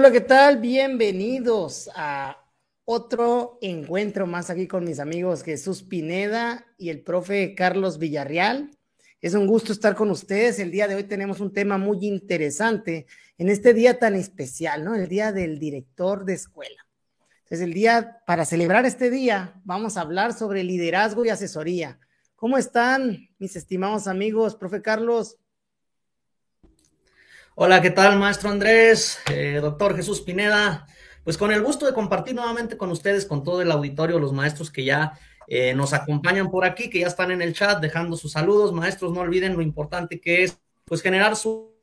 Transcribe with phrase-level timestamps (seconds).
[0.00, 0.56] Hola, ¿qué tal?
[0.56, 2.42] Bienvenidos a
[2.86, 8.70] otro encuentro más aquí con mis amigos Jesús Pineda y el profe Carlos Villarreal.
[9.20, 10.58] Es un gusto estar con ustedes.
[10.58, 13.04] El día de hoy tenemos un tema muy interesante
[13.36, 14.94] en este día tan especial, ¿no?
[14.94, 16.86] El día del director de escuela.
[17.42, 22.00] Entonces, el día, para celebrar este día, vamos a hablar sobre liderazgo y asesoría.
[22.36, 24.56] ¿Cómo están mis estimados amigos?
[24.56, 25.36] Profe Carlos,
[27.56, 29.18] Hola, ¿qué tal, maestro Andrés?
[29.30, 30.86] Eh, doctor Jesús Pineda.
[31.24, 34.70] Pues con el gusto de compartir nuevamente con ustedes, con todo el auditorio, los maestros
[34.70, 38.32] que ya eh, nos acompañan por aquí, que ya están en el chat dejando sus
[38.32, 38.72] saludos.
[38.72, 41.74] Maestros, no olviden lo importante que es, pues, generar su,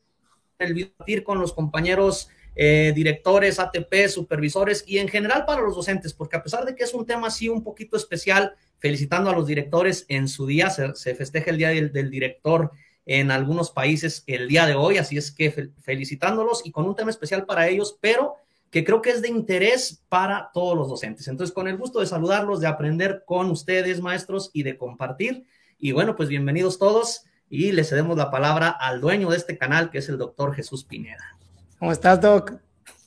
[0.57, 6.37] el con los compañeros eh, directores, ATP, supervisores y en general para los docentes, porque
[6.37, 10.05] a pesar de que es un tema así un poquito especial, felicitando a los directores
[10.07, 12.71] en su día, se, festeja el día del director
[13.07, 17.09] en algunos países el día de hoy, así es que felicitándolos y con un tema
[17.09, 18.35] especial para ellos, pero
[18.69, 21.25] que creo que es de interés para todos los docentes.
[21.29, 25.45] Entonces, con el gusto de saludarlos, de aprender con ustedes, maestros, y de compartir.
[25.79, 29.89] Y bueno, pues bienvenidos todos y le cedemos la palabra al dueño de este canal,
[29.89, 31.37] que es el doctor Jesús Pineda.
[31.79, 32.55] ¿Cómo estás, Doc?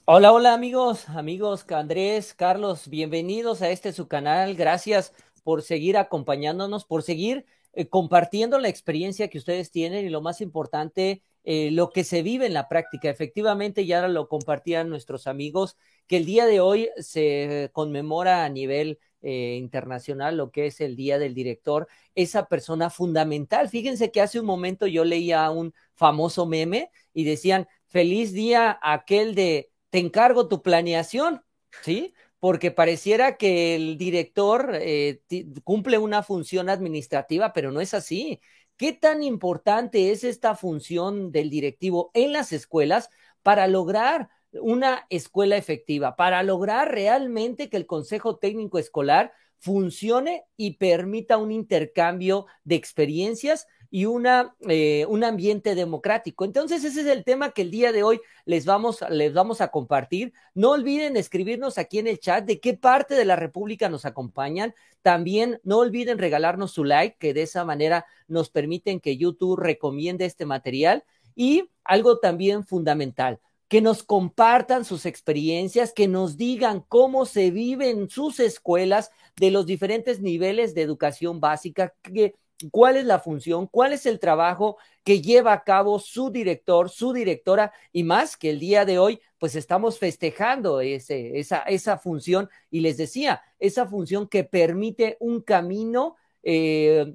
[0.07, 4.55] Hola, hola amigos, amigos Andrés, Carlos, bienvenidos a este su canal.
[4.55, 5.13] Gracias
[5.45, 10.41] por seguir acompañándonos, por seguir eh, compartiendo la experiencia que ustedes tienen y lo más
[10.41, 13.09] importante, eh, lo que se vive en la práctica.
[13.11, 15.77] Efectivamente, ya lo compartían nuestros amigos,
[16.07, 20.97] que el día de hoy se conmemora a nivel eh, internacional lo que es el
[20.97, 23.69] Día del Director, esa persona fundamental.
[23.69, 29.35] Fíjense que hace un momento yo leía un famoso meme y decían, feliz día aquel
[29.35, 31.43] de te encargo tu planeación,
[31.83, 32.15] ¿sí?
[32.41, 35.23] Porque pareciera que el director eh,
[35.63, 38.41] cumple una función administrativa, pero no es así.
[38.77, 43.11] ¿Qué tan importante es esta función del directivo en las escuelas
[43.43, 50.79] para lograr una escuela efectiva, para lograr realmente que el Consejo Técnico Escolar funcione y
[50.79, 56.45] permita un intercambio de experiencias y una, eh, un ambiente democrático.
[56.45, 59.69] Entonces, ese es el tema que el día de hoy les vamos, les vamos a
[59.69, 60.33] compartir.
[60.55, 64.75] No olviden escribirnos aquí en el chat de qué parte de la República nos acompañan.
[65.03, 70.25] También no olviden regalarnos su like, que de esa manera nos permiten que YouTube recomiende
[70.25, 71.05] este material.
[71.35, 77.91] Y algo también fundamental, que nos compartan sus experiencias, que nos digan cómo se vive
[77.91, 82.35] en sus escuelas de los diferentes niveles de educación básica, que
[82.71, 87.13] cuál es la función, cuál es el trabajo que lleva a cabo su director, su
[87.13, 92.49] directora, y más que el día de hoy, pues estamos festejando ese, esa, esa función,
[92.71, 97.15] y les decía, esa función que permite un camino, eh,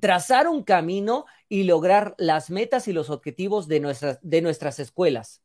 [0.00, 5.42] trazar un camino y lograr las metas y los objetivos de nuestras, de nuestras escuelas.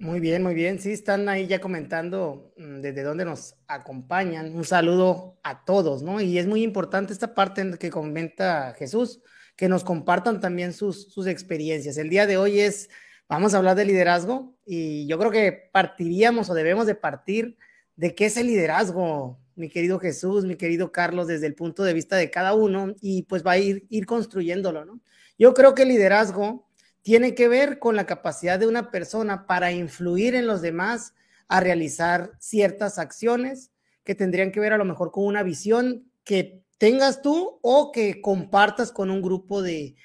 [0.00, 0.78] Muy bien, muy bien.
[0.78, 4.54] Sí, están ahí ya comentando mm, desde dónde nos acompañan.
[4.54, 6.20] Un saludo a todos, ¿no?
[6.20, 9.20] Y es muy importante esta parte en que comenta Jesús,
[9.56, 11.98] que nos compartan también sus, sus experiencias.
[11.98, 12.90] El día de hoy es,
[13.28, 17.56] vamos a hablar de liderazgo y yo creo que partiríamos o debemos de partir
[17.96, 21.92] de qué es el liderazgo, mi querido Jesús, mi querido Carlos, desde el punto de
[21.92, 25.00] vista de cada uno y pues va a ir, ir construyéndolo, ¿no?
[25.36, 26.67] Yo creo que el liderazgo
[27.08, 31.14] tiene que ver con la capacidad de una persona para influir en los demás
[31.48, 33.70] a realizar ciertas acciones
[34.04, 38.20] que tendrían que ver a lo mejor con una visión que tengas tú o que
[38.20, 39.96] compartas con un grupo de,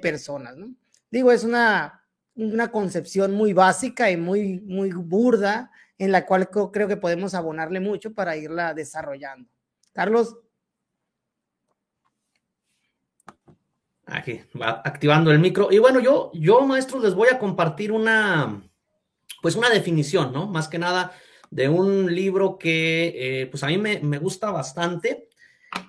[0.00, 0.74] personas, ¿no?
[1.10, 2.02] Digo, es una,
[2.34, 7.80] una concepción muy básica y muy, muy burda en la cual creo que podemos abonarle
[7.80, 9.46] mucho para irla desarrollando.
[9.92, 10.38] Carlos.
[14.06, 15.68] Aquí va activando el micro.
[15.72, 18.62] Y bueno, yo, yo, maestros, les voy a compartir una,
[19.42, 20.46] pues una definición, ¿no?
[20.46, 21.12] Más que nada
[21.50, 25.28] de un libro que, eh, pues a mí me, gusta bastante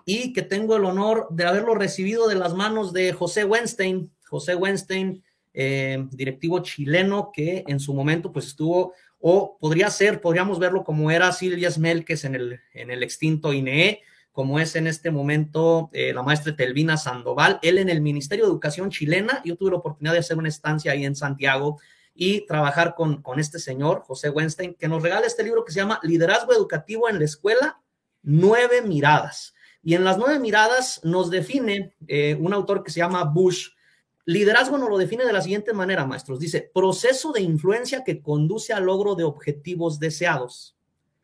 [0.03, 4.11] y que tengo el honor de haberlo recibido de las manos de José Weinstein.
[4.27, 5.23] José Weinstein,
[5.53, 11.11] eh, directivo chileno que en su momento, pues estuvo, o podría ser, podríamos verlo como
[11.11, 14.01] era Silvia Smelkes en el, en el extinto INE
[14.37, 18.51] como es en este momento eh, la maestra Telvina Sandoval, él en el Ministerio de
[18.51, 21.79] Educación chilena, yo tuve la oportunidad de hacer una estancia ahí en Santiago
[22.13, 25.79] y trabajar con, con este señor, José Weinstein, que nos regala este libro que se
[25.79, 27.81] llama Liderazgo Educativo en la Escuela,
[28.21, 29.55] Nueve Miradas.
[29.81, 33.69] Y en las nueve miradas nos define eh, un autor que se llama Bush.
[34.25, 36.39] Liderazgo nos lo define de la siguiente manera, maestros.
[36.39, 40.77] Dice, proceso de influencia que conduce al logro de objetivos deseados.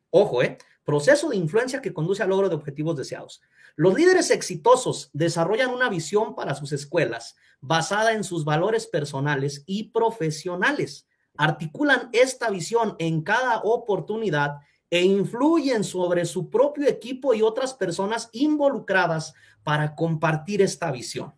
[0.10, 0.58] Ojo, ¿eh?
[0.84, 3.42] Proceso de influencia que conduce al logro de objetivos deseados.
[3.76, 9.86] Los líderes exitosos desarrollan una visión para sus escuelas basada en sus valores personales y
[9.86, 11.08] profesionales,
[11.38, 14.58] articulan esta visión en cada oportunidad
[14.90, 19.34] e influyen sobre su propio equipo y otras personas involucradas
[19.64, 21.34] para compartir esta visión.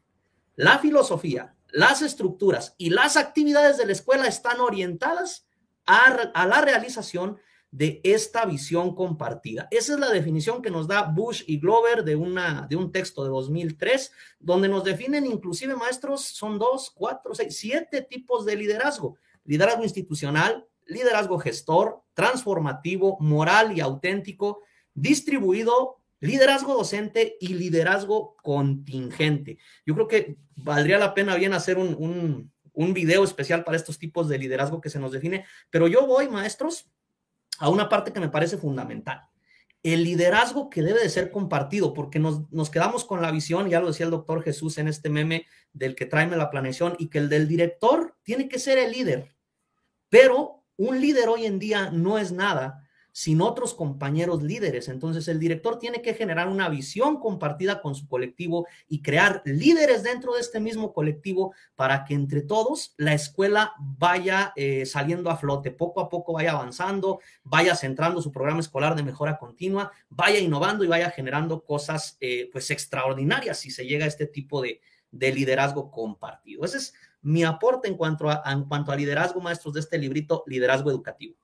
[0.55, 5.45] La filosofía, las estructuras y las actividades de la escuela están orientadas
[5.85, 7.37] a, la realización
[7.75, 9.67] de esta visión compartida.
[9.69, 13.21] Esa es la definición que nos da Bush y Glover de, una, de un texto
[13.25, 19.17] de 2003, donde nos definen inclusive maestros, son dos, cuatro, seis, siete tipos de liderazgo.
[19.43, 24.61] Liderazgo institucional, liderazgo gestor, transformativo, moral y auténtico,
[24.93, 29.57] distribuido, liderazgo docente y liderazgo contingente.
[29.85, 33.99] Yo creo que valdría la pena bien hacer un, un, un video especial para estos
[33.99, 36.89] tipos de liderazgo que se nos define, pero yo voy, maestros,
[37.59, 39.21] a una parte que me parece fundamental.
[39.83, 43.79] El liderazgo que debe de ser compartido, porque nos, nos quedamos con la visión, ya
[43.79, 47.19] lo decía el doctor Jesús en este meme del que tráeme la planeación, y que
[47.19, 49.35] el del director tiene que ser el líder.
[50.09, 52.84] Pero un líder hoy en día no es nada
[53.15, 54.89] sin otros compañeros líderes.
[54.89, 60.03] Entonces el director tiene que generar una visión compartida con su colectivo y crear líderes
[60.03, 65.37] dentro de este mismo colectivo para que entre todos la escuela vaya eh, saliendo a
[65.37, 70.39] flote, poco a poco vaya avanzando, vaya centrando su programa escolar de mejora continua, vaya
[70.39, 74.81] innovando y vaya generando cosas eh, pues extraordinarias si se llega a este tipo de,
[75.11, 76.65] de liderazgo compartido.
[76.65, 80.43] Ese es mi aporte en cuanto a, en cuanto a liderazgo, maestros, de este librito,
[80.47, 81.37] Liderazgo Educativo.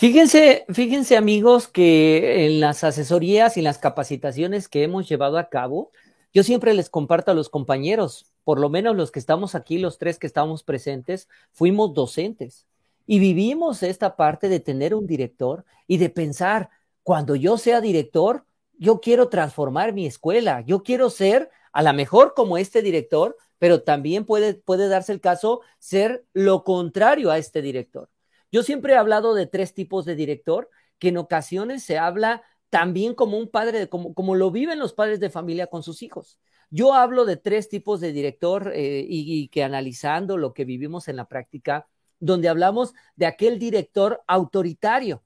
[0.00, 5.90] Fíjense, fíjense amigos que en las asesorías y las capacitaciones que hemos llevado a cabo,
[6.32, 9.98] yo siempre les comparto a los compañeros, por lo menos los que estamos aquí, los
[9.98, 12.66] tres que estamos presentes, fuimos docentes
[13.06, 16.70] y vivimos esta parte de tener un director y de pensar,
[17.02, 18.46] cuando yo sea director,
[18.78, 23.82] yo quiero transformar mi escuela, yo quiero ser a lo mejor como este director, pero
[23.82, 28.08] también puede, puede darse el caso ser lo contrario a este director.
[28.52, 30.68] Yo siempre he hablado de tres tipos de director,
[30.98, 35.20] que en ocasiones se habla también como un padre, como, como lo viven los padres
[35.20, 36.38] de familia con sus hijos.
[36.70, 41.08] Yo hablo de tres tipos de director eh, y, y que analizando lo que vivimos
[41.08, 41.88] en la práctica,
[42.20, 45.24] donde hablamos de aquel director autoritario,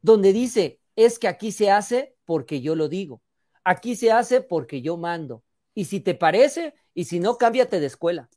[0.00, 3.22] donde dice, es que aquí se hace porque yo lo digo,
[3.64, 5.42] aquí se hace porque yo mando,
[5.74, 8.30] y si te parece, y si no, cámbiate de escuela.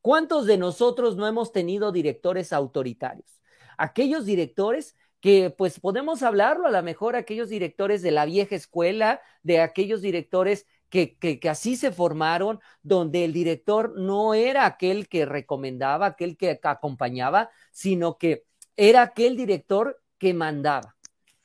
[0.00, 3.39] ¿Cuántos de nosotros no hemos tenido directores autoritarios?
[3.80, 9.20] Aquellos directores que pues podemos hablarlo, a lo mejor aquellos directores de la vieja escuela,
[9.42, 15.24] de aquellos directores que, que, así se formaron, donde el director no era aquel que
[15.24, 18.44] recomendaba, aquel que acompañaba, sino que
[18.76, 20.96] era aquel director que mandaba.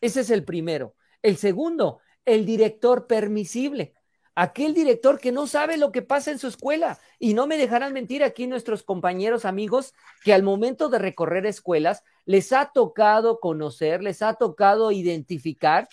[0.01, 0.95] Ese es el primero.
[1.21, 3.93] El segundo, el director permisible
[4.35, 6.99] aquel director que no sabe lo que pasa en su escuela.
[7.19, 12.03] Y no me dejarán mentir aquí nuestros compañeros amigos que al momento de recorrer escuelas
[12.25, 15.87] les ha tocado conocer, les ha tocado identificar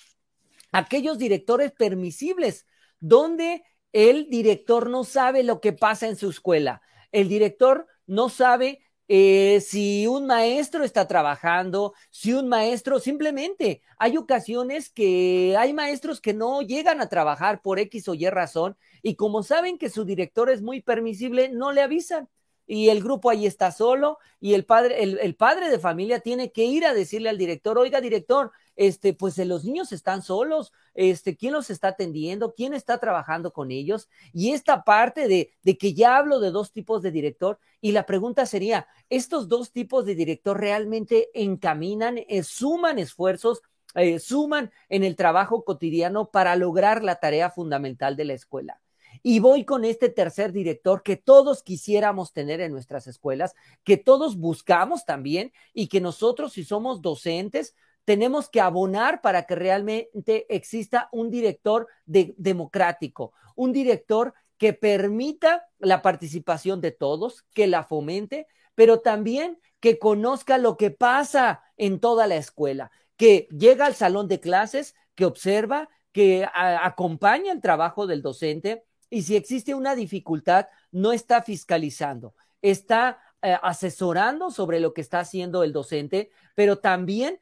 [0.73, 2.67] aquellos directores permisibles,
[2.99, 6.83] donde el director no sabe lo que pasa en su escuela.
[7.13, 8.81] El director no sabe
[9.15, 16.19] eh, si un maestro está trabajando, si un maestro simplemente hay ocasiones que hay maestros
[16.19, 20.07] que no llegan a trabajar por X o Y razón y como saben que su
[20.07, 22.27] director es muy permisible, no le avisan
[22.73, 26.65] y el grupo ahí está solo y el padre, el, padre de familia tiene que
[26.65, 31.53] ir a decirle al director, oiga director, este, pues los niños están solos, este, ¿quién
[31.53, 32.55] los está atendiendo?
[32.55, 34.09] ¿Quién está trabajando con ellos?
[34.33, 38.07] Y esta parte de, de que ya hablo de dos tipos de director y la
[38.07, 43.61] pregunta sería, ¿estos dos tipos de director realmente encaminan, eh, suman esfuerzos?
[43.95, 48.81] Eh, suman en el trabajo cotidiano para lograr la tarea fundamental de la escuela.
[49.23, 54.37] Y voy con este tercer director que todos quisiéramos tener en nuestras escuelas, que todos
[54.37, 57.75] buscamos también y que nosotros, si somos docentes,
[58.05, 65.69] tenemos que abonar para que realmente exista un director de, democrático, un director que permita
[65.79, 72.01] la participación de todos, que la fomente, pero también que conozca lo que pasa en
[72.01, 78.07] toda la escuela, que llega al salón de clases, que observa, que acompaña el trabajo
[78.07, 84.95] del docente y si existe una dificultad, no está fiscalizando, está eh, asesorando sobre lo
[84.95, 87.39] que está haciendo el docente, pero también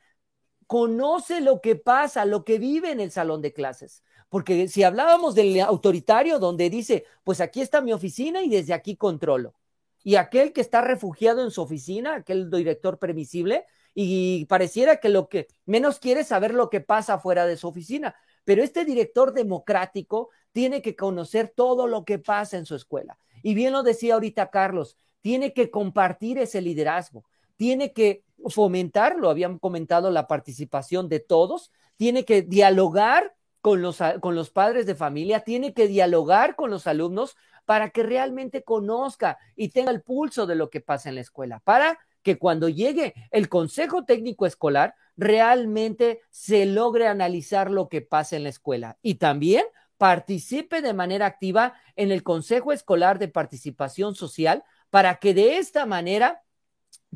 [0.66, 4.02] conoce lo que pasa, lo que vive en el salón de clases.
[4.28, 8.96] Porque si hablábamos del autoritario donde dice, pues aquí está mi oficina y desde aquí
[8.96, 9.54] controlo.
[10.02, 15.28] Y aquel que está refugiado en su oficina, aquel director permisible, y pareciera que lo
[15.28, 18.16] que menos quiere es saber lo que pasa fuera de su oficina.
[18.50, 23.16] Pero este director democrático tiene que conocer todo lo que pasa en su escuela.
[23.45, 29.30] Y bien lo decía ahorita Carlos, tiene que compartir ese liderazgo, tiene que fomentar, lo
[29.30, 34.97] habían comentado, la participación de todos, tiene que dialogar con los, con los padres de
[34.97, 40.49] familia, tiene que dialogar con los alumnos para que realmente conozca y tenga el pulso
[40.49, 44.94] de lo que pasa en la escuela, para que cuando llegue el Consejo Técnico Escolar
[45.16, 48.98] realmente se logre analizar lo que pasa en la escuela.
[49.02, 49.64] Y también
[49.98, 55.84] participe de manera activa en el Consejo Escolar de Participación Social para que de esta
[55.86, 56.42] manera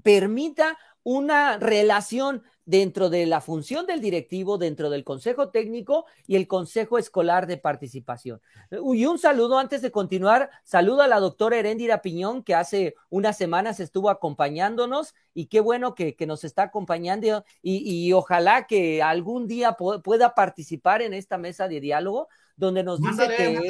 [0.02, 6.46] permita una relación dentro de la función del directivo, dentro del consejo técnico y el
[6.46, 8.40] consejo escolar de participación.
[8.70, 13.36] Y un saludo antes de continuar, saludo a la doctora Heréndira Piñón, que hace unas
[13.36, 19.76] semanas estuvo acompañándonos y qué bueno que, nos está acompañando y, ojalá que algún día
[19.76, 23.60] pueda participar en esta mesa de diálogo donde nos dice que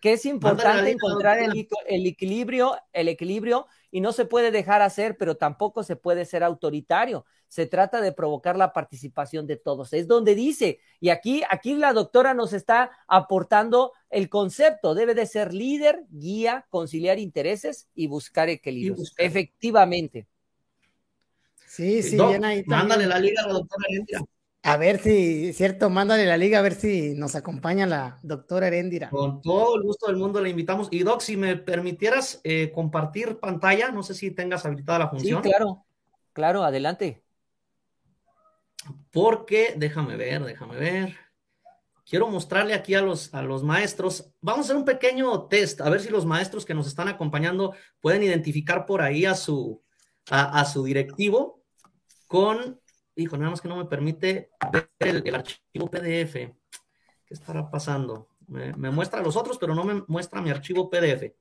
[0.00, 5.16] que es importante encontrar el, el, equilibrio, el equilibrio y no se puede dejar hacer,
[5.18, 7.26] pero tampoco se puede ser autoritario.
[7.46, 9.92] Se trata de provocar la participación de todos.
[9.92, 15.26] Es donde dice, y aquí, aquí la doctora nos está aportando el concepto, debe de
[15.26, 19.04] ser líder, guía, conciliar intereses y buscar equilibrio.
[19.18, 20.26] Efectivamente.
[21.66, 22.64] Sí, sí, bien ahí.
[22.66, 23.86] Mándale la liga a la doctora
[24.64, 29.10] a ver si, cierto, mándale la liga a ver si nos acompaña la doctora Heréndira.
[29.10, 30.86] Con todo el gusto del mundo le invitamos.
[30.92, 35.42] Y Doc, si me permitieras eh, compartir pantalla, no sé si tengas habilitada la función.
[35.42, 35.84] Sí, claro,
[36.32, 37.24] claro, adelante.
[39.10, 41.16] Porque, déjame ver, déjame ver.
[42.08, 44.30] Quiero mostrarle aquí a los, a los maestros.
[44.40, 47.74] Vamos a hacer un pequeño test, a ver si los maestros que nos están acompañando
[48.00, 49.82] pueden identificar por ahí a su,
[50.30, 51.62] a su directivo
[52.28, 52.81] con
[53.16, 56.34] hijo, nada más que no me permite ver el, archivo PDF.
[57.24, 58.28] ¿Qué estará pasando?
[58.46, 61.32] Me, muestra los otros, pero no me muestra mi archivo PDF.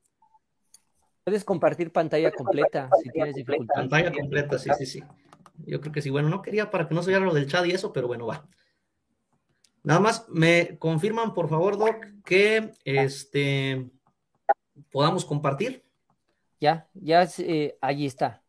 [1.23, 3.75] Puedes compartir pantalla completa si tienes dificultad.
[3.75, 5.03] Pantalla completa, sí, sí, sí.
[5.65, 6.09] Yo creo que sí.
[6.09, 8.25] Bueno, no quería para que no se viera lo del chat y eso, pero bueno,
[8.25, 8.47] va.
[9.83, 13.89] Nada más me confirman, por favor, Doc, que este
[14.91, 15.83] podamos compartir.
[16.59, 18.43] Ya, ya, eh, ahí está.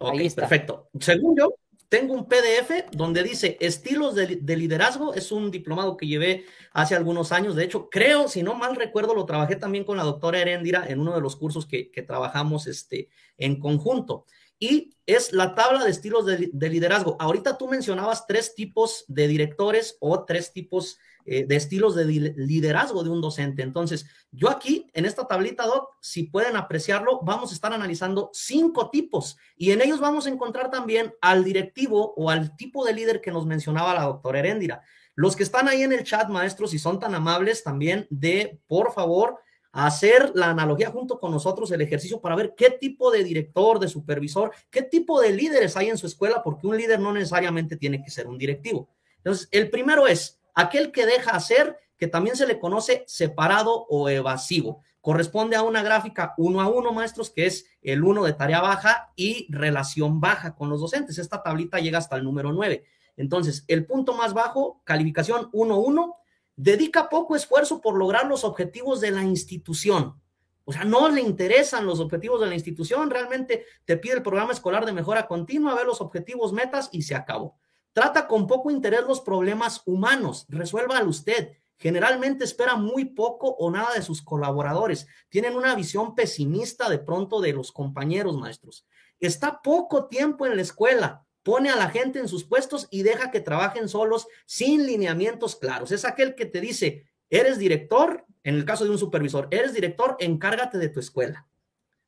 [0.00, 0.42] ahí está.
[0.42, 0.88] Perfecto.
[0.98, 1.54] Según yo,
[1.88, 5.14] tengo un PDF donde dice estilos de, liderazgo.
[5.14, 7.54] Es un diplomado que llevé hace algunos años.
[7.54, 11.00] De hecho, creo, si no mal recuerdo, lo trabajé también con la doctora Heréndira en
[11.00, 14.26] uno de los cursos que, trabajamos este, en conjunto.
[14.58, 17.16] Y es la tabla de estilos de, de liderazgo.
[17.20, 23.02] Ahorita tú mencionabas tres tipos de directores o tres tipos eh, de estilos de liderazgo
[23.02, 23.62] de un docente.
[23.62, 28.90] Entonces, yo aquí en esta tablita, Doc, si pueden apreciarlo, vamos a estar analizando cinco
[28.90, 33.20] tipos y en ellos vamos a encontrar también al directivo o al tipo de líder
[33.20, 34.82] que nos mencionaba la doctora Heréndira.
[35.14, 38.92] Los que están ahí en el chat, maestros, si son tan amables también de, por
[38.92, 39.38] favor,
[39.74, 43.88] hacer la analogía junto con nosotros, el ejercicio para ver qué tipo de director, de
[43.88, 48.02] supervisor, qué tipo de líderes hay en su escuela, porque un líder no necesariamente tiene
[48.02, 48.88] que ser un directivo.
[49.16, 54.08] Entonces, el primero es, aquel que deja hacer, que también se le conoce separado o
[54.08, 54.82] evasivo.
[55.00, 59.12] Corresponde a una gráfica uno a uno, maestros, que es el uno de tarea baja
[59.16, 61.18] y relación baja con los docentes.
[61.18, 62.84] Esta tablita llega hasta el número 9.
[63.16, 66.14] Entonces, el punto más bajo, calificación 1-1,
[66.56, 70.20] dedica poco esfuerzo por lograr los objetivos de la institución.
[70.64, 74.52] O sea, no le interesan los objetivos de la institución, realmente te pide el programa
[74.52, 77.58] escolar de mejora continua, ve los objetivos, metas y se acabó.
[77.94, 81.52] Trata con poco interés los problemas humanos, resuélvalo usted.
[81.78, 85.06] Generalmente espera muy poco o nada de sus colaboradores.
[85.28, 88.84] Tienen una visión pesimista de pronto de los compañeros maestros.
[89.20, 93.30] Está poco tiempo en la escuela, pone a la gente en sus puestos y deja
[93.30, 95.92] que trabajen solos sin lineamientos claros.
[95.92, 100.16] Es aquel que te dice, eres director, en el caso de un supervisor, eres director,
[100.18, 101.46] encárgate de tu escuela.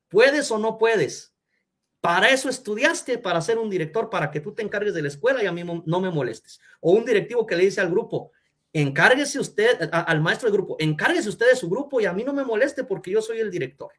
[0.09, 1.36] ¿Puedes o no puedes?
[2.01, 5.43] Para eso estudiaste, para ser un director, para que tú te encargues de la escuela
[5.43, 6.61] y a mí no me molestes.
[6.81, 8.33] O un directivo que le dice al grupo,
[8.73, 12.33] encárguese usted, al maestro del grupo, encárguese usted de su grupo y a mí no
[12.33, 13.91] me moleste porque yo soy el director.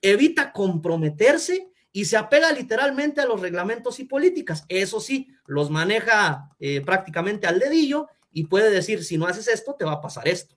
[0.00, 4.64] Evita comprometerse y se apega literalmente a los reglamentos y políticas.
[4.68, 9.74] Eso sí, los maneja eh, prácticamente al dedillo y puede decir, si no haces esto,
[9.74, 10.56] te va a pasar esto.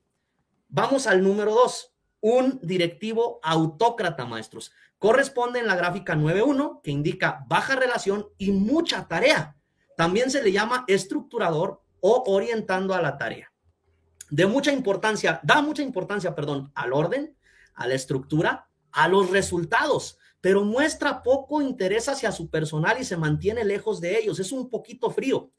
[0.68, 7.44] Vamos al número dos, un directivo autócrata, maestros corresponde en la gráfica 9.1, que indica
[7.48, 9.56] baja relación y mucha tarea.
[9.98, 13.52] También se le llama estructurador o orientando a la tarea.
[14.30, 17.36] De mucha importancia, da mucha importancia, perdón, al orden,
[17.74, 23.18] a la estructura, a los resultados, pero muestra poco interés hacia su personal y se
[23.18, 24.40] mantiene lejos de ellos.
[24.40, 25.52] Es un poquito frío.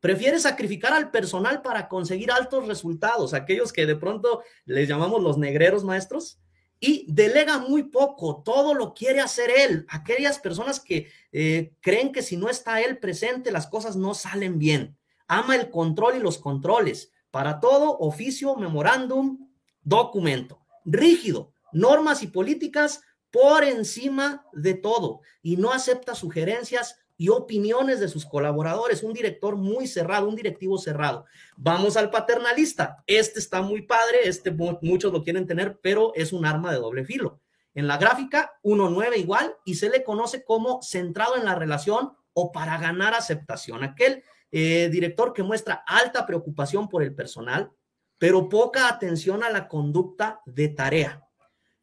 [0.00, 5.38] Prefiere sacrificar al personal para conseguir altos resultados, aquellos que de pronto les llamamos los
[5.38, 6.38] negreros maestros,
[6.86, 9.86] y delega muy poco, todo lo quiere hacer él.
[9.88, 14.58] Aquellas personas que eh, creen que si no está él presente, las cosas no salen
[14.58, 14.94] bien.
[15.26, 17.10] Ama el control y los controles.
[17.30, 19.48] Para todo, oficio, memorándum,
[19.82, 20.60] documento.
[20.84, 23.00] Rígido, normas y políticas
[23.30, 29.02] por encima de todo y no acepta sugerencias y opiniones de sus colaboradores.
[29.02, 31.24] Un director muy cerrado, un directivo cerrado.
[31.56, 33.02] Vamos al paternalista.
[33.06, 34.50] Este está muy padre, este
[34.82, 37.40] muchos lo quieren tener, pero es un arma de doble filo.
[37.74, 42.52] En la gráfica, 1.9 igual y se le conoce como centrado en la relación o
[42.52, 43.82] para ganar aceptación.
[43.82, 47.72] Aquel eh, director que muestra alta preocupación por el personal,
[48.18, 51.23] pero poca atención a la conducta de tarea.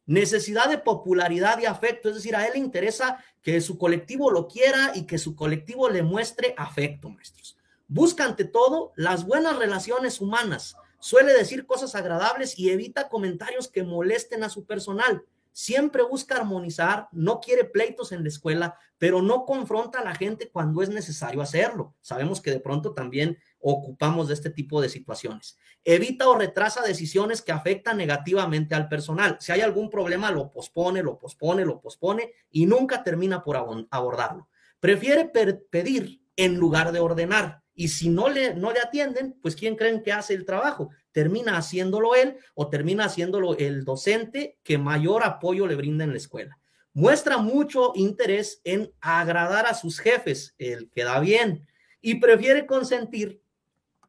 [0.06, 4.48] Necesidad de popularidad y afecto, es decir, a él le interesa que su colectivo lo
[4.48, 7.56] quiera y que su colectivo le muestre afecto, maestros.
[7.86, 13.82] Busca ante todo las buenas relaciones humanas, suele decir cosas agradables y evita comentarios que
[13.84, 15.24] molesten a su personal.
[15.52, 20.48] Siempre busca armonizar, no quiere pleitos en la escuela, pero no confronta a la gente
[20.48, 21.94] cuando es necesario hacerlo.
[22.00, 25.56] Sabemos que de pronto también ocupamos de este tipo de situaciones.
[25.84, 29.36] Evita o retrasa decisiones que afectan negativamente al personal.
[29.40, 33.56] Si hay algún problema, lo pospone, lo pospone, lo pospone y nunca termina por
[33.90, 34.48] abordarlo.
[34.80, 35.30] Prefiere
[35.70, 37.62] pedir en lugar de ordenar.
[37.74, 40.90] Y si no le, no le atienden, pues ¿quién creen que hace el trabajo?
[41.10, 46.18] Termina haciéndolo él o termina haciéndolo el docente que mayor apoyo le brinda en la
[46.18, 46.58] escuela.
[46.92, 51.66] Muestra mucho interés en agradar a sus jefes, el que da bien,
[52.02, 53.41] y prefiere consentir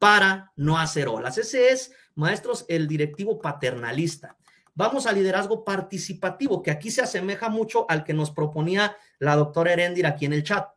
[0.03, 1.37] para no hacer olas.
[1.37, 4.35] Ese es, maestros, el directivo paternalista.
[4.75, 9.71] Vamos al liderazgo participativo, que aquí se asemeja mucho al que nos proponía la doctora
[9.71, 10.67] Erendir aquí en el chat.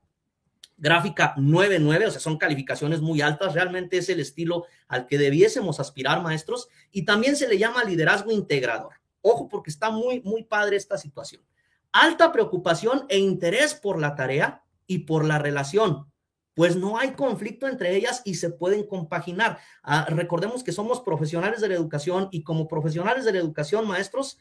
[0.76, 5.80] Gráfica 9-9, o sea, son calificaciones muy altas, realmente es el estilo al que debiésemos
[5.80, 8.94] aspirar, maestros, y también se le llama liderazgo integrador.
[9.22, 11.42] Ojo, porque está muy, muy padre esta situación.
[11.90, 16.06] Alta preocupación e interés por la tarea y por la relación,
[16.57, 19.59] pues no hay conflicto entre ellas y se pueden compaginar.
[19.83, 24.38] Ah, recordemos que somos profesionales de la educación y como profesionales de la educación, maestros,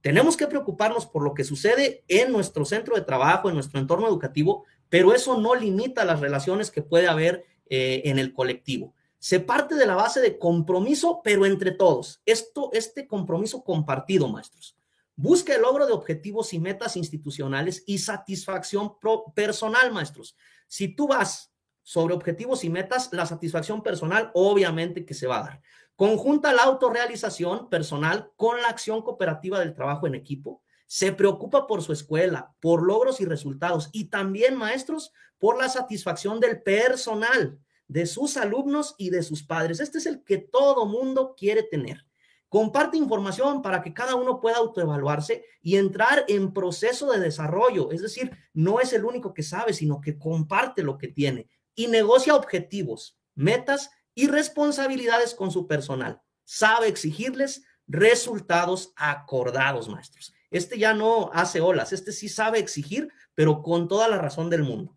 [0.00, 4.06] tenemos que preocuparnos por lo que sucede en nuestro centro de trabajo, en nuestro entorno
[4.06, 8.94] educativo, pero eso no limita las relaciones que puede haber eh, en el colectivo.
[9.18, 12.22] Se parte de la base de compromiso, pero entre todos.
[12.26, 14.76] Esto, este compromiso compartido, maestros.
[15.16, 18.92] Busca el logro de objetivos y metas institucionales y satisfacción
[19.34, 20.36] personal, maestros.
[20.68, 21.50] Si tú vas
[21.86, 25.62] sobre objetivos y metas, la satisfacción personal obviamente que se va a dar.
[25.94, 30.64] Conjunta la autorrealización personal con la acción cooperativa del trabajo en equipo.
[30.88, 36.40] Se preocupa por su escuela, por logros y resultados y también, maestros, por la satisfacción
[36.40, 39.78] del personal, de sus alumnos y de sus padres.
[39.78, 42.04] Este es el que todo mundo quiere tener.
[42.48, 47.92] Comparte información para que cada uno pueda autoevaluarse y entrar en proceso de desarrollo.
[47.92, 51.86] Es decir, no es el único que sabe, sino que comparte lo que tiene y
[51.86, 56.20] negocia objetivos, metas y responsabilidades con su personal.
[56.44, 60.34] Sabe exigirles resultados acordados, maestros.
[60.50, 64.64] Este ya no hace olas, este sí sabe exigir, pero con toda la razón del
[64.64, 64.96] mundo.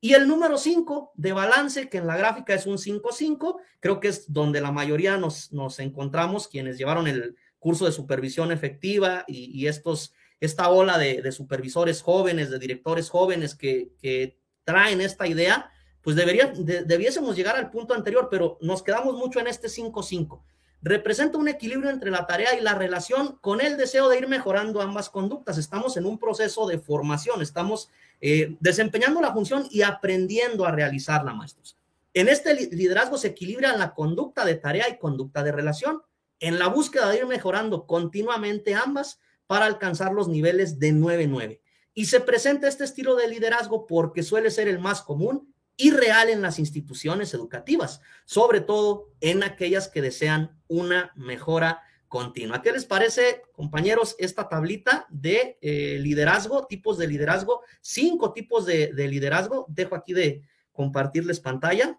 [0.00, 4.08] Y el número 5 de balance, que en la gráfica es un 5-5, creo que
[4.08, 9.66] es donde la mayoría nos, nos encontramos, quienes llevaron el curso de supervisión efectiva y,
[9.66, 15.70] estos, esta ola de, supervisores jóvenes, de directores jóvenes que, que traen esta idea,
[16.02, 20.40] pues debería, debiésemos llegar al punto anterior, pero nos quedamos mucho en este 5-5.
[20.82, 24.80] Representa un equilibrio entre la tarea y la relación con el deseo de ir mejorando
[24.80, 25.58] ambas conductas.
[25.58, 27.90] Estamos en un proceso de formación, estamos
[28.22, 31.76] eh, desempeñando la función y aprendiendo a realizarla, maestros.
[32.14, 36.02] En este liderazgo se equilibra la conducta de tarea y conducta de relación,
[36.40, 41.60] en la búsqueda de ir mejorando continuamente ambas para alcanzar los niveles de 9-9.
[41.92, 45.49] Y se presenta este estilo de liderazgo porque suele ser el más común
[45.80, 52.60] y real en las instituciones educativas, sobre todo en aquellas que desean una mejora continua.
[52.60, 58.92] ¿Qué les parece, compañeros, esta tablita de eh, liderazgo, tipos de liderazgo, cinco tipos de,
[59.08, 59.64] liderazgo?
[59.68, 61.98] Dejo aquí de compartirles pantalla.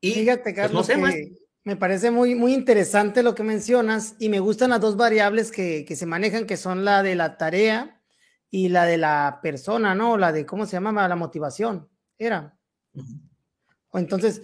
[0.00, 0.88] Y Fíjate, pues, Carlos,
[1.64, 5.84] me parece muy, muy interesante lo que mencionas y me gustan las dos variables que,
[5.84, 8.02] que se manejan, que son la de la tarea
[8.50, 10.16] y la de la persona, ¿no?
[10.16, 11.08] La de, ¿cómo se llama?
[11.08, 11.88] La motivación.
[12.18, 12.56] Era.
[13.90, 14.42] O entonces,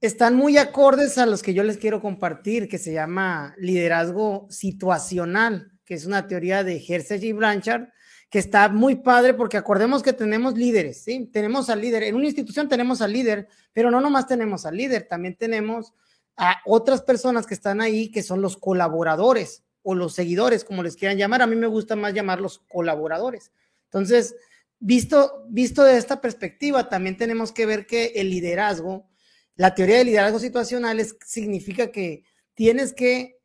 [0.00, 5.72] están muy acordes a los que yo les quiero compartir, que se llama liderazgo situacional,
[5.84, 7.88] que es una teoría de Herzog y Blanchard,
[8.28, 11.30] que está muy padre porque acordemos que tenemos líderes, ¿sí?
[11.32, 12.02] Tenemos al líder.
[12.02, 15.94] En una institución tenemos al líder, pero no nomás tenemos al líder, también tenemos
[16.36, 20.96] a otras personas que están ahí, que son los colaboradores o los seguidores, como les
[20.96, 21.40] quieran llamar.
[21.40, 23.52] A mí me gusta más llamarlos colaboradores.
[23.84, 24.34] Entonces,
[24.78, 29.08] visto, visto de esta perspectiva, también tenemos que ver que el liderazgo,
[29.54, 33.36] la teoría del liderazgo situacional significa que tienes que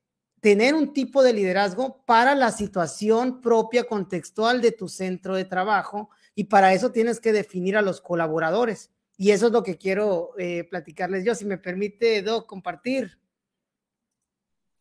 [0.41, 6.09] tener un tipo de liderazgo para la situación propia contextual de tu centro de trabajo
[6.33, 8.91] y para eso tienes que definir a los colaboradores.
[9.17, 11.35] Y eso es lo que quiero eh, platicarles yo.
[11.35, 13.19] Si me permite, Doc, compartir.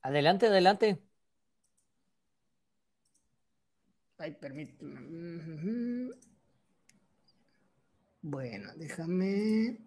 [0.00, 0.98] Adelante, adelante.
[4.16, 6.10] Ay, permíteme.
[8.22, 9.78] Bueno, déjame.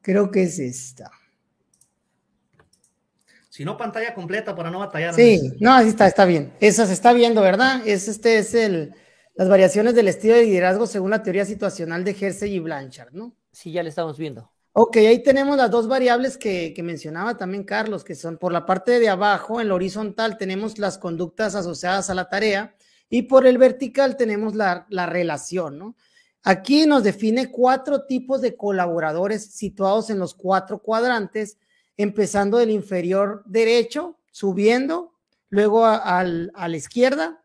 [0.00, 1.10] Creo que es esta.
[3.48, 5.14] Si no, pantalla completa para no batallar.
[5.14, 6.52] Sí, no, así está, está bien.
[6.60, 7.86] Esa se está viendo, ¿verdad?
[7.86, 8.94] Es este es el,
[9.34, 13.36] las variaciones del estilo de liderazgo según la teoría situacional de Hersey y Blanchard, ¿no?
[13.52, 14.50] Sí, ya le estamos viendo.
[14.72, 18.98] Ok, ahí tenemos las dos variables que, mencionaba también Carlos, que son por la parte
[18.98, 22.74] de abajo, en la horizontal, tenemos las conductas asociadas a la tarea
[23.08, 25.96] y por el vertical tenemos la, la relación, ¿no?
[26.44, 31.58] Aquí nos define cuatro tipos de colaboradores situados en los cuatro cuadrantes,
[31.96, 35.14] empezando del inferior derecho, subiendo,
[35.48, 37.44] luego a la izquierda,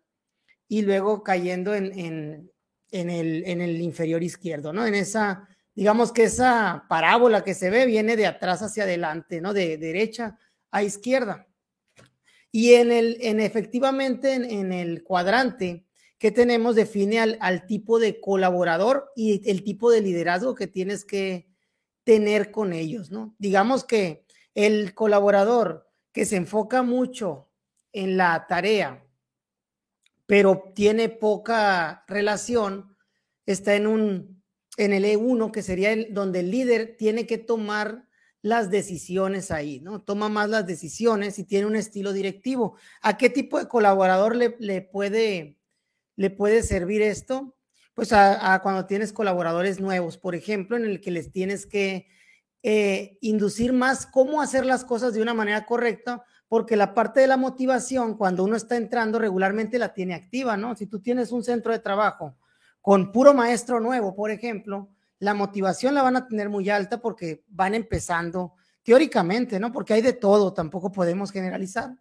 [0.70, 2.52] y luego cayendo en, en,
[2.92, 4.86] en, el, en el inferior izquierdo, ¿no?
[4.86, 9.54] En esa, digamos que esa parábola que se ve viene de atrás hacia adelante, ¿no?
[9.54, 10.38] De derecha
[10.72, 11.48] a izquierda.
[12.52, 15.86] Y en el, en efectivamente en, en el cuadrante
[16.20, 21.50] que tenemos define al, tipo de colaborador y el tipo de liderazgo que tienes que
[22.04, 23.36] tener con ellos, ¿no?
[23.40, 27.50] Digamos que el colaborador que se enfoca mucho
[27.94, 29.04] en la tarea
[30.30, 32.96] pero tiene poca relación,
[33.48, 34.44] está en un
[34.78, 38.06] en el E1 que sería donde el líder tiene que tomar
[38.44, 40.04] las decisiones ahí, ¿no?
[40.04, 42.76] Toma más las decisiones y tiene un estilo directivo.
[43.02, 45.59] ¿A qué tipo de colaborador le, le puede,
[46.20, 47.56] le puede servir esto?
[47.94, 52.08] Pues a, cuando tienes colaboradores nuevos, por ejemplo, en el que les tienes que
[52.62, 57.28] eh, inducir más cómo hacer las cosas de una manera correcta porque la parte de
[57.28, 60.76] la motivación, cuando uno está entrando regularmente, la tiene activa, ¿no?
[60.76, 62.36] Si tú tienes un centro de trabajo
[62.82, 67.46] con puro maestro nuevo, por ejemplo, la motivación la van a tener muy alta porque
[67.48, 69.72] van empezando teóricamente, ¿no?
[69.72, 71.96] Porque hay de todo, tampoco podemos generalizar,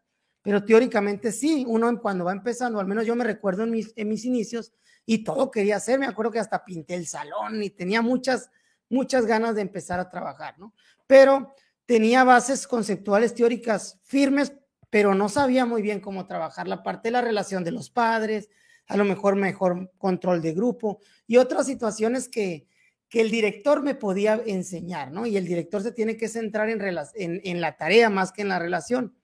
[0.48, 4.08] pero teóricamente sí, uno cuando va empezando, al menos yo me recuerdo en mis, en
[4.08, 4.72] mis inicios,
[5.04, 8.48] y todo quería hacer, me acuerdo que hasta pinté el salón y tenía muchas,
[8.88, 10.72] muchas ganas de empezar a trabajar, ¿no?
[11.06, 14.54] Pero tenía bases conceptuales teóricas firmes,
[14.88, 18.48] pero no sabía muy bien cómo trabajar la parte de la relación de los padres,
[18.86, 22.66] a lo mejor mejor control de grupo y otras situaciones que,
[23.10, 25.26] que el director me podía enseñar, ¿no?
[25.26, 28.48] Y el director se tiene que centrar en, en, en la tarea más que en
[28.48, 29.14] la relación.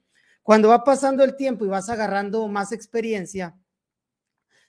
[0.44, 3.58] Cuando va pasando el tiempo y vas agarrando más experiencia,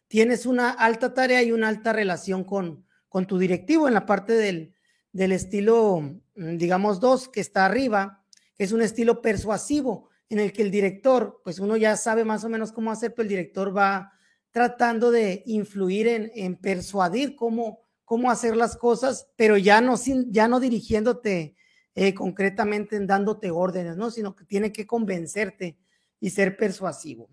[0.07, 4.31] tienes una alta tarea y una alta relación con, con tu directivo en la parte
[4.33, 4.73] del,
[5.11, 5.99] del estilo,
[6.35, 8.23] mm, digamos, dos, que está arriba,
[8.55, 12.45] que es un estilo persuasivo, en el que el director, pues uno ya sabe más
[12.45, 14.13] o menos cómo hacer, pero el director va
[14.51, 19.95] tratando de influir en, en persuadir cómo, cómo hacer las cosas, pero ya no,
[20.29, 21.57] ya no dirigiéndote
[21.95, 24.12] eh, concretamente en dándote órdenes, ¿no?
[24.12, 25.77] Sino que tiene que convencerte
[26.19, 27.29] y ser persuasivo.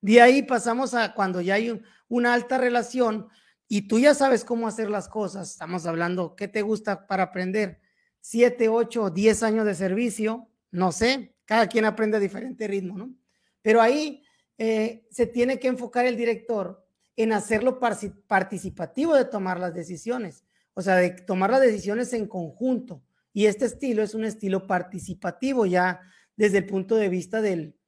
[0.00, 3.28] De ahí pasamos a cuando ya hay una alta relación,
[3.68, 7.80] y tú ya sabes cómo hacer las cosas, estamos hablando, ¿qué te gusta para aprender?
[8.20, 13.14] Siete, ocho, diez años de servicio, no sé, cada quien aprende a diferente ritmo, ¿no?
[13.60, 14.22] Pero ahí
[14.56, 20.80] eh, se tiene que enfocar el director en hacerlo participativo de tomar las decisiones, o
[20.80, 23.02] sea, de tomar las decisiones en conjunto.
[23.38, 26.00] Y este estilo es un estilo participativo ya
[26.34, 27.78] desde el punto de vista del,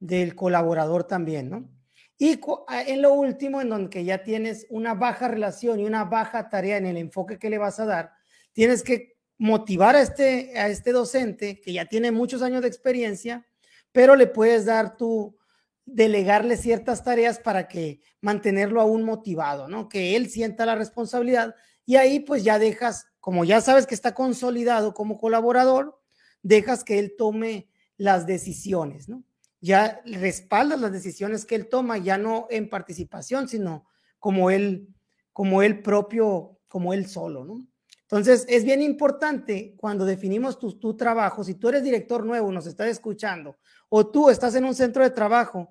[0.00, 1.70] del colaborador también, ¿no?
[2.16, 2.40] Y
[2.86, 6.86] en lo último, en donde ya tienes una baja relación y una baja tarea en
[6.86, 8.12] el enfoque que le vas a dar,
[8.54, 13.46] tienes que motivar a este, a este docente que ya tiene muchos años de experiencia,
[13.92, 15.36] pero le puedes dar tu,
[15.84, 19.90] delegarle ciertas tareas para que mantenerlo aún motivado, ¿no?
[19.90, 21.54] Que él sienta la responsabilidad
[21.84, 26.00] y ahí pues ya dejas, como ya sabes que está consolidado como colaborador,
[26.44, 29.24] dejas que él tome las decisiones, ¿no?
[29.60, 33.84] ya respalda las decisiones que él toma, ya no en participación, sino
[34.20, 34.94] como él,
[35.32, 37.66] como él propio, como él solo, ¿no?
[38.02, 42.68] Entonces, es bien importante cuando definimos tu, tu trabajo, si tú eres director nuevo, nos
[42.68, 43.56] estás escuchando,
[43.88, 45.70] o tú estás en un centro de trabajo,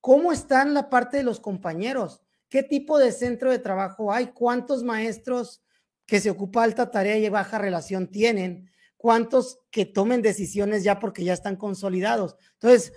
[0.00, 2.22] ¿cómo está en la parte de los compañeros?
[2.48, 4.28] ¿Qué tipo de centro de trabajo hay?
[4.28, 5.64] ¿Cuántos maestros
[6.06, 8.70] que se ocupa alta tarea y baja relación tienen?
[8.96, 12.36] ¿Cuántos que tomen decisiones ya porque ya están consolidados?
[12.54, 12.92] Entonces,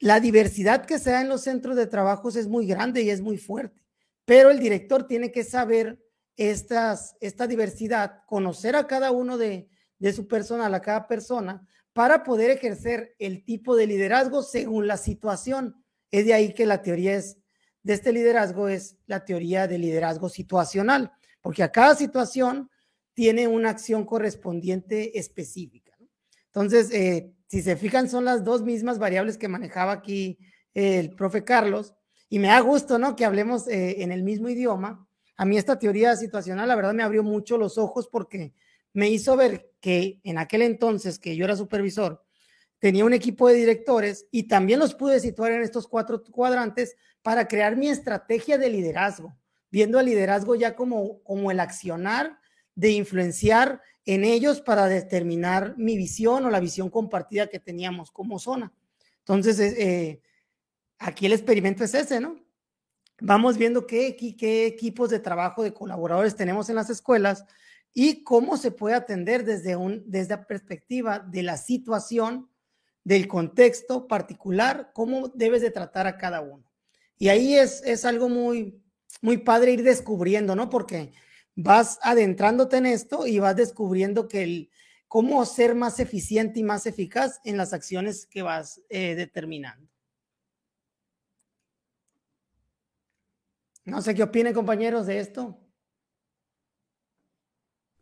[0.00, 3.20] la diversidad que se da en los centros de trabajos es muy grande y es
[3.20, 3.82] muy fuerte,
[4.24, 6.00] pero el director tiene que saber
[6.36, 12.24] estas, esta diversidad, conocer a cada uno de, de su personal, a cada persona, para
[12.24, 15.82] poder ejercer el tipo de liderazgo según la situación.
[16.10, 17.38] Es de ahí que la teoría es,
[17.82, 21.12] de este liderazgo es la teoría de liderazgo situacional,
[21.44, 22.70] porque a cada situación
[23.12, 25.94] tiene una acción correspondiente específica.
[26.46, 30.38] Entonces, eh, si se fijan, son las dos mismas variables que manejaba aquí
[30.72, 31.94] el profe Carlos,
[32.30, 33.14] y me da gusto, ¿no?
[33.14, 35.06] Que hablemos eh, en el mismo idioma.
[35.36, 38.54] A mí esta teoría situacional, la verdad, me abrió mucho los ojos porque
[38.94, 42.24] me hizo ver que en aquel entonces que yo era supervisor,
[42.78, 47.46] tenía un equipo de directores y también los pude situar en estos cuatro cuadrantes para
[47.46, 49.36] crear mi estrategia de liderazgo,
[49.74, 52.38] viendo al liderazgo ya como, como el accionar
[52.76, 58.38] de influenciar en ellos para determinar mi visión o la visión compartida que teníamos como
[58.38, 58.72] zona.
[59.18, 60.22] Entonces, eh,
[61.00, 62.36] aquí el experimento es ese, ¿no?
[63.20, 67.44] Vamos viendo qué, qué equipos de trabajo de colaboradores tenemos en las escuelas
[67.92, 72.48] y cómo se puede atender desde, un, desde la perspectiva de la situación,
[73.02, 76.62] del contexto particular, cómo debes de tratar a cada uno.
[77.18, 78.80] Y ahí es, es algo muy,
[79.22, 80.70] muy padre ir descubriendo, ¿no?
[80.70, 81.12] Porque
[81.56, 84.70] vas adentrándote en esto y vas descubriendo que el,
[85.08, 89.88] cómo ser más eficiente y más eficaz en las acciones que vas eh, determinando.
[93.84, 95.58] No sé qué opinen compañeros de esto.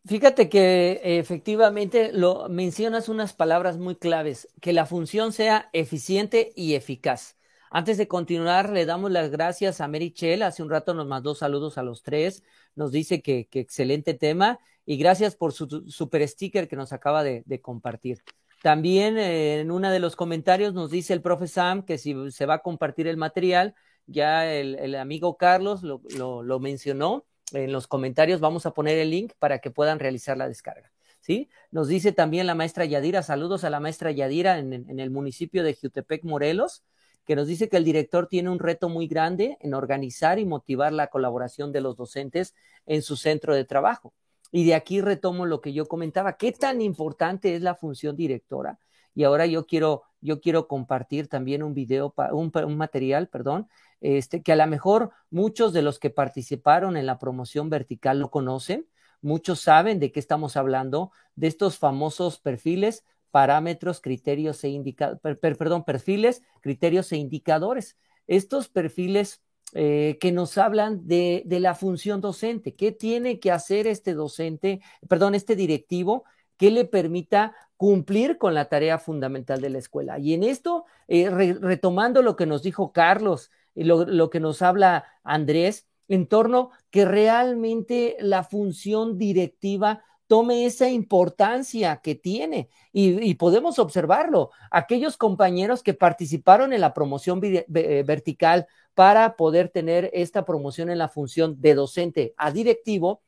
[0.05, 6.73] Fíjate que efectivamente lo mencionas unas palabras muy claves, que la función sea eficiente y
[6.73, 7.37] eficaz.
[7.75, 10.43] Antes de continuar, le damos las gracias a Mary Chell.
[10.43, 12.43] Hace un rato nos mandó saludos a los tres.
[12.75, 17.61] Nos dice que, excelente tema y gracias por su super sticker que nos acaba de,
[17.61, 18.23] compartir.
[18.61, 22.45] También eh, en uno de los comentarios nos dice el profe Sam que si se
[22.45, 23.73] va a compartir el material,
[24.05, 29.59] ya el, amigo Carlos lo mencionó en los comentarios vamos a poner el link para
[29.59, 30.91] que puedan realizar la descarga.
[31.21, 31.49] ¿sí?
[31.71, 35.75] Nos dice también la maestra Yadira, saludos a la maestra Yadira en, el municipio de
[35.75, 36.83] Jutepec, Morelos,
[37.25, 40.93] que nos dice que el director tiene un reto muy grande en organizar y motivar
[40.93, 42.53] la colaboración de los docentes
[42.85, 44.13] en su centro de trabajo.
[44.51, 48.79] Y de aquí retomo lo que yo comentaba, qué tan importante es la función directora.
[49.15, 53.67] Y ahora yo quiero, yo quiero compartir también un video, un, un material, perdón,
[54.01, 58.29] este, que a lo mejor muchos de los que participaron en la promoción vertical lo
[58.29, 58.87] conocen,
[59.21, 65.83] muchos saben de qué estamos hablando, de estos famosos perfiles, parámetros, criterios e indicadores, perdón,
[65.83, 67.97] perfiles, criterios e indicadores.
[68.27, 69.41] Estos perfiles
[69.73, 74.81] eh, que nos hablan de, de, la función docente, qué tiene que hacer este docente,
[75.09, 76.25] perdón, este directivo
[76.57, 80.19] que le permita cumplir con la tarea fundamental de la escuela.
[80.19, 85.05] Y en esto, eh, retomando lo que nos dijo Carlos, y lo, que nos habla
[85.23, 92.69] Andrés, en torno que realmente la función directiva tome esa importancia que tiene.
[92.91, 94.51] Y, podemos observarlo.
[94.71, 100.97] Aquellos compañeros que participaron en la promoción eh, vertical para poder tener esta promoción en
[100.97, 103.21] la función de docente a directivo,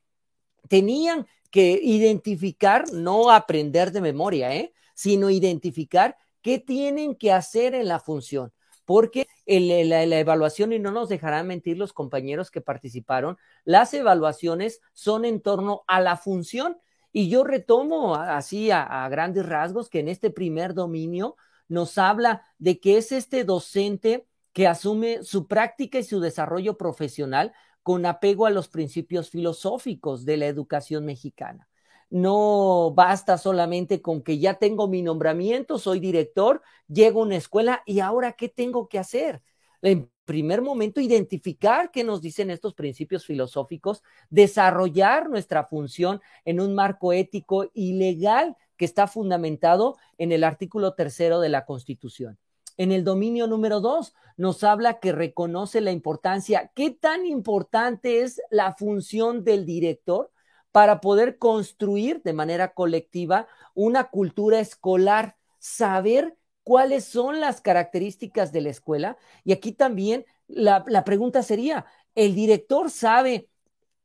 [0.68, 4.74] tenían que identificar, no aprender de memoria, ¿eh?
[4.94, 8.52] sino identificar qué tienen que hacer en la función
[8.86, 15.26] porque la, evaluación, y no nos dejarán mentir los compañeros que participaron, las evaluaciones son
[15.26, 16.78] en torno a la función.
[17.18, 21.38] Y yo retomo así a, grandes rasgos que en este primer dominio
[21.70, 27.54] nos habla de que es este docente que asume su práctica y su desarrollo profesional
[27.84, 31.70] con apego a los principios filosóficos de la educación mexicana
[32.10, 37.82] no basta solamente con que ya tengo mi nombramiento, soy director, llego a una escuela
[37.86, 39.42] y ahora, ¿qué tengo que hacer?
[39.82, 46.74] En primer momento, identificar qué nos dicen estos principios filosóficos, desarrollar nuestra función en un
[46.74, 52.38] marco ético y legal que está fundamentado en el artículo tercero de la Constitución.
[52.78, 58.42] En el dominio número dos nos habla que reconoce la importancia, qué tan importante es
[58.50, 60.32] la función del director
[60.74, 66.36] para poder construir de manera colectiva una cultura escolar, saber
[66.66, 69.18] cuáles son las características de la escuela.
[69.44, 73.50] Y aquí también la, pregunta sería, ¿el director sabe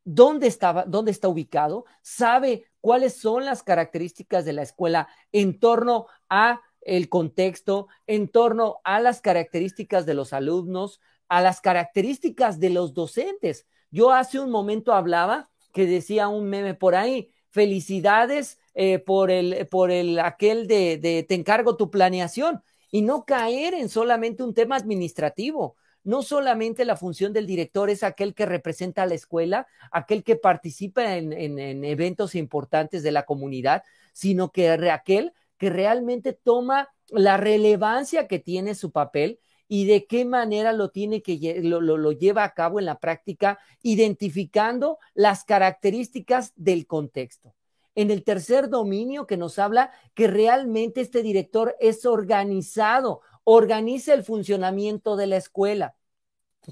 [0.04, 1.86] dónde, estaba, dónde está ubicado?
[2.02, 8.80] ¿Sabe cuáles son las características de la escuela en torno a el contexto, en torno
[8.84, 13.66] a las características de los alumnos, a las características de los docentes?
[13.90, 19.66] Yo hace un momento hablaba que decía un meme por ahí, felicidades eh, por el,
[19.68, 22.62] por el aquel de, te encargo tu planeación.
[22.92, 25.76] y no caer en solamente un tema administrativo.
[26.02, 30.34] No solamente la función del director es aquel que representa a la escuela, aquel que
[30.34, 37.36] participa en, en eventos importantes de la comunidad, sino que aquel que realmente toma la
[37.36, 42.42] relevancia que tiene su papel y de qué manera lo tiene que lo, lo, lleva
[42.42, 47.54] a cabo en la práctica, identificando las características del contexto.
[48.00, 54.24] En el tercer dominio que nos habla que realmente este director es organizado, organiza el
[54.24, 55.96] funcionamiento de la escuela.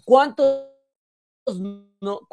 [0.07, 0.69] ¿Cuántos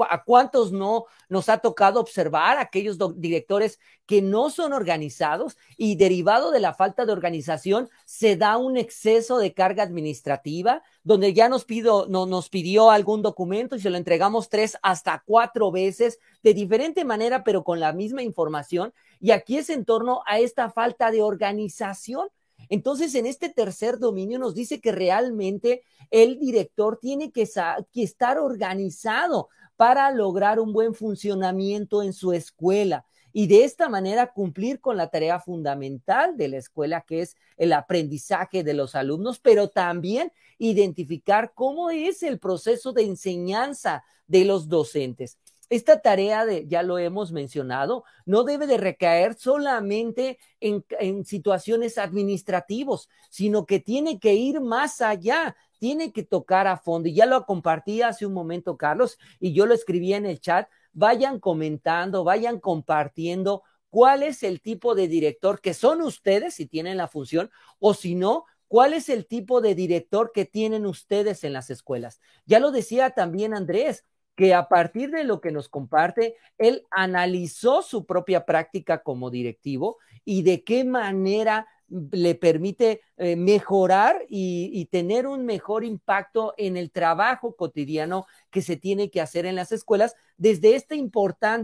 [0.09, 6.51] ¿A cuántos no nos ha tocado observar aquellos directores que no son organizados y derivado
[6.51, 11.65] de la falta de organización se da un exceso de carga administrativa donde ya nos,
[11.65, 16.53] pido, no, nos pidió algún documento y se lo entregamos tres hasta cuatro veces de
[16.53, 18.93] diferente manera pero con la misma información.
[19.19, 22.27] Y aquí es en torno a esta falta de organización
[22.69, 27.47] entonces, en este tercer dominio nos dice que realmente el director tiene que,
[27.93, 34.79] estar organizado para lograr un buen funcionamiento en su escuela y de esta manera cumplir
[34.79, 39.67] con la tarea fundamental de la escuela, que es el aprendizaje de los alumnos, pero
[39.67, 45.37] también identificar cómo es el proceso de enseñanza de los docentes.
[45.69, 51.97] Esta tarea, de, ya lo hemos mencionado, no debe de recaer solamente en, en situaciones
[51.97, 57.09] administrativos, sino que tiene que ir más allá, tiene que tocar a fondo.
[57.09, 60.69] Y ya lo compartí hace un momento, Carlos, y yo lo escribí en el chat.
[60.93, 66.97] Vayan comentando, vayan compartiendo cuál es el tipo de director que son ustedes si tienen
[66.97, 67.49] la función,
[67.79, 72.19] o si no, cuál es el tipo de director que tienen ustedes en las escuelas.
[72.45, 74.03] Ya lo decía también Andrés,
[74.35, 79.97] que a partir de lo que nos comparte, él analizó su propia práctica como directivo
[80.25, 81.67] y de qué manera
[82.11, 88.75] le permite eh, mejorar y, tener un mejor impacto en el trabajo cotidiano que se
[88.75, 90.95] tiene que hacer en las escuelas desde esta,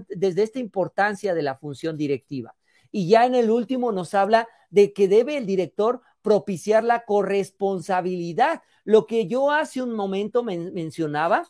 [0.09, 2.55] desde esta importancia de la función directiva.
[2.91, 8.61] Y ya en el último nos habla de que debe el director propiciar la corresponsabilidad,
[8.83, 11.49] lo que yo hace un momento mencionaba,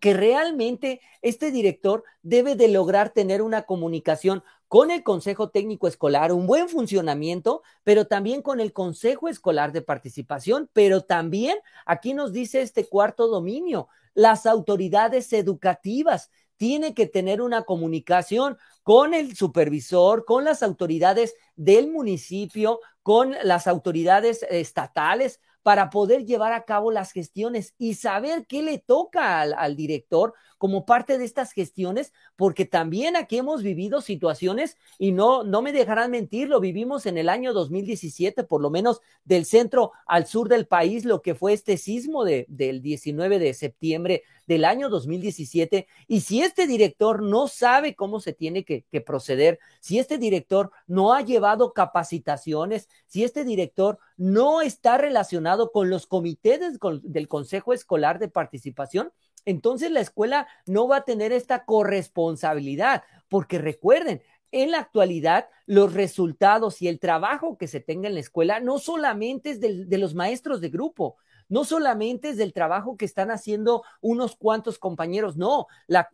[0.00, 6.32] que realmente este director debe de lograr tener una comunicación con el Consejo Técnico Escolar,
[6.32, 12.32] un buen funcionamiento, pero también con el Consejo Escolar de Participación, pero también aquí nos
[12.32, 16.30] dice este cuarto dominio, las autoridades educativas.
[16.58, 23.66] Tiene que tener una comunicación con el supervisor, con las autoridades del municipio, con las
[23.66, 29.76] autoridades estatales, para poder llevar a cabo las gestiones y saber qué le toca al,
[29.76, 35.62] director como parte de estas gestiones, porque también aquí hemos vivido situaciones y no, no
[35.62, 40.26] me dejarán mentir, lo vivimos en el año 2017, por lo menos del centro al
[40.26, 44.88] sur del país, lo que fue este sismo de, del 19 de septiembre del año
[44.88, 45.86] 2017.
[46.08, 50.72] Y si este director no sabe cómo se tiene que, que proceder, si este director
[50.86, 56.60] no ha llevado capacitaciones, si este director no está relacionado con los comités
[57.02, 59.12] del Consejo Escolar de Participación,
[59.48, 64.22] entonces la escuela no va a tener esta corresponsabilidad, porque recuerden,
[64.52, 68.78] en la actualidad, los resultados y el trabajo que se tenga en la escuela no
[68.78, 71.16] solamente es de los maestros de grupo,
[71.48, 76.08] no solamente es del trabajo que están haciendo unos cuantos compañeros, no, la,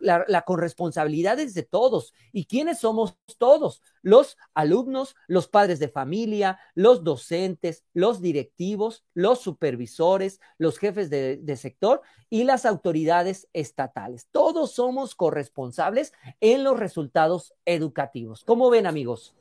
[0.46, 2.12] corresponsabilidad es de todos.
[2.32, 3.82] ¿Y quiénes somos todos?
[4.02, 11.38] Los alumnos, los padres de familia, los docentes, los directivos, los supervisores, los jefes de,
[11.38, 14.28] de sector y las autoridades estatales.
[14.30, 18.44] Todos somos corresponsables en los resultados educativos.
[18.44, 19.34] ¿Cómo ven, amigos?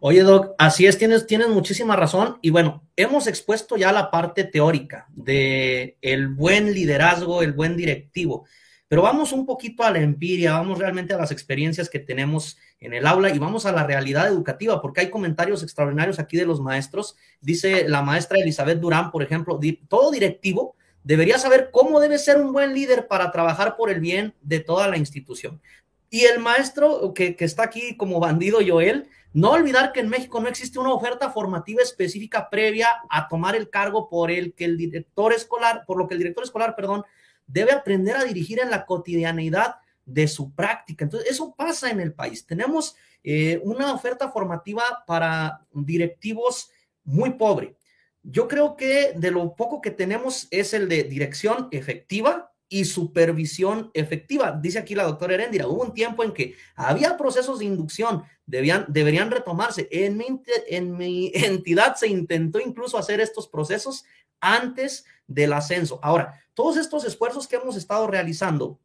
[0.00, 2.38] Oye, Doc, así es, tienes, tienes muchísima razón.
[2.42, 8.46] Y bueno, hemos expuesto ya la parte teórica de el buen liderazgo, el buen directivo.
[8.88, 12.92] Pero vamos un poquito a la empiria, vamos realmente a las experiencias que tenemos en
[12.92, 16.60] el aula y vamos a la realidad educativa, porque hay comentarios extraordinarios aquí de los
[16.60, 17.16] maestros.
[17.40, 19.58] Dice la maestra Elizabeth Durán, por ejemplo,
[19.88, 24.34] todo directivo debería saber cómo debe ser un buen líder para trabajar por el bien
[24.42, 25.62] de toda la institución.
[26.10, 30.40] Y el maestro que, que está aquí como bandido Joel, no olvidar que en México
[30.40, 34.76] no existe una oferta formativa específica previa a tomar el cargo por el que el
[34.76, 37.04] director escolar, por lo que el director escolar, perdón,
[37.46, 41.04] debe aprender a dirigir en la cotidianidad de su práctica.
[41.04, 42.46] Entonces, eso pasa en el país.
[42.46, 46.70] Tenemos eh, una oferta formativa para directivos
[47.04, 47.76] muy pobre.
[48.22, 53.90] Yo creo que de lo poco que tenemos es el de dirección efectiva y supervisión
[53.92, 54.58] efectiva.
[54.62, 58.22] Dice aquí la doctora Heréndira, hubo un tiempo en que había procesos de inducción,
[58.52, 59.88] debían, deberían retomarse.
[59.90, 64.04] En mi, en mi entidad se intentó incluso hacer estos procesos
[64.40, 65.98] antes del ascenso.
[66.02, 68.78] Ahora, todos estos esfuerzos que hemos estado realizando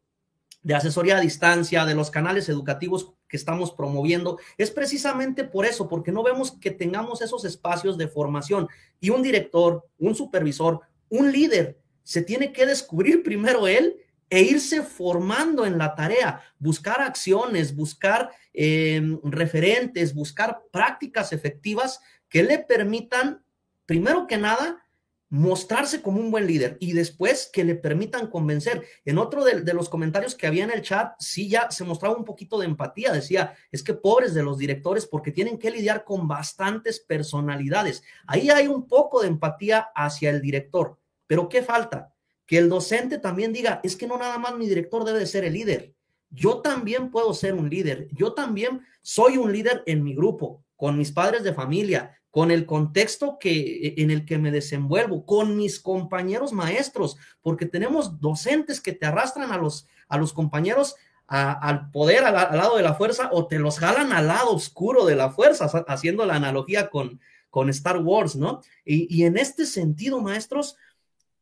[0.62, 5.86] de asesoría a distancia, de los canales educativos que estamos promoviendo, es precisamente por eso,
[5.86, 8.68] porque no vemos que tengamos esos espacios de formación
[9.00, 13.98] y un director, un supervisor, un líder se tiene que descubrir primero él
[14.30, 22.42] e irse formando en la tarea, buscar acciones, buscar em, referentes, buscar prácticas efectivas que
[22.42, 23.42] le permitan,
[23.86, 24.84] primero que nada,
[25.30, 28.86] mostrarse como un buen líder y después que le permitan convencer.
[29.04, 32.16] En otro de, de, los comentarios que había en el chat, sí ya se mostraba
[32.16, 33.12] un poquito de empatía.
[33.12, 38.02] Decía, es que pobres de los directores porque tienen que lidiar con bastantes personalidades.
[38.26, 40.98] Ahí hay un poco de empatía hacia el director.
[41.26, 42.14] Pero ¿qué falta?
[42.48, 45.44] Que el docente también diga, es que no nada más mi director debe de ser
[45.44, 45.94] el líder.
[46.30, 48.08] Yo también puedo ser un líder.
[48.12, 52.64] Yo también soy un líder en mi grupo, con mis padres de familia, con el
[52.64, 58.92] contexto que, en el que me desenvuelvo, con mis compañeros maestros, porque tenemos docentes que
[58.92, 60.96] te arrastran a los, a los compañeros
[61.26, 65.14] al poder, al, lado de la fuerza, o te los jalan al lado oscuro de
[65.14, 67.20] la fuerza, haciendo la analogía con,
[67.50, 68.62] con Star Wars, ¿no?
[68.82, 70.76] Y, y en este sentido, maestros,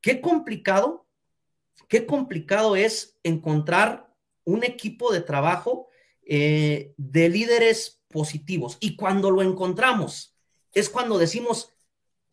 [0.00, 1.06] Qué complicado,
[1.88, 4.12] qué complicado es encontrar
[4.44, 5.88] un equipo de trabajo
[6.22, 8.78] eh, de líderes positivos.
[8.80, 10.34] Y cuando lo encontramos,
[10.72, 11.72] es cuando decimos,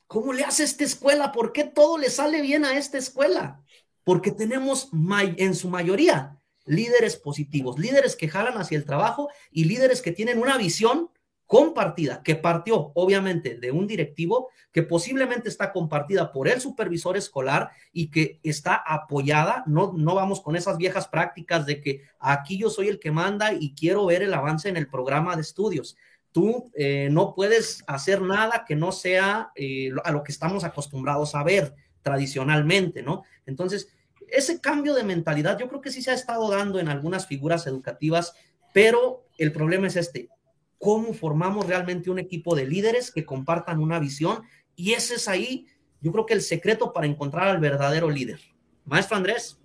[0.08, 1.32] ¿cómo le hace esta escuela?
[1.32, 3.62] ¿Por qué todo le sale bien a esta escuela?
[4.04, 4.90] Porque tenemos
[5.38, 10.40] en su mayoría líderes positivos, líderes que jalan hacia el trabajo y líderes que tienen
[10.40, 11.10] una visión
[11.54, 17.70] compartida, que partió obviamente de un directivo, que posiblemente está compartida por el supervisor escolar
[17.92, 22.72] y que está apoyada, no, no vamos con esas viejas prácticas de que aquí yo
[22.72, 25.96] soy el que manda y quiero ver el avance en el programa de estudios.
[26.32, 31.36] Tú eh, no puedes hacer nada que no sea eh, a lo que estamos acostumbrados
[31.36, 33.26] a ver tradicionalmente, ¿no?
[33.46, 33.90] Entonces,
[34.28, 37.68] ese cambio de mentalidad yo creo que sí se ha estado dando en algunas figuras
[37.68, 38.34] educativas,
[38.74, 40.30] pero el problema es este,
[40.84, 44.44] cómo formamos realmente un equipo de líderes que compartan una visión
[44.76, 45.66] y ese es ahí,
[46.02, 48.42] yo creo que el secreto para encontrar al verdadero líder.
[48.84, 49.58] Maestro Andrés.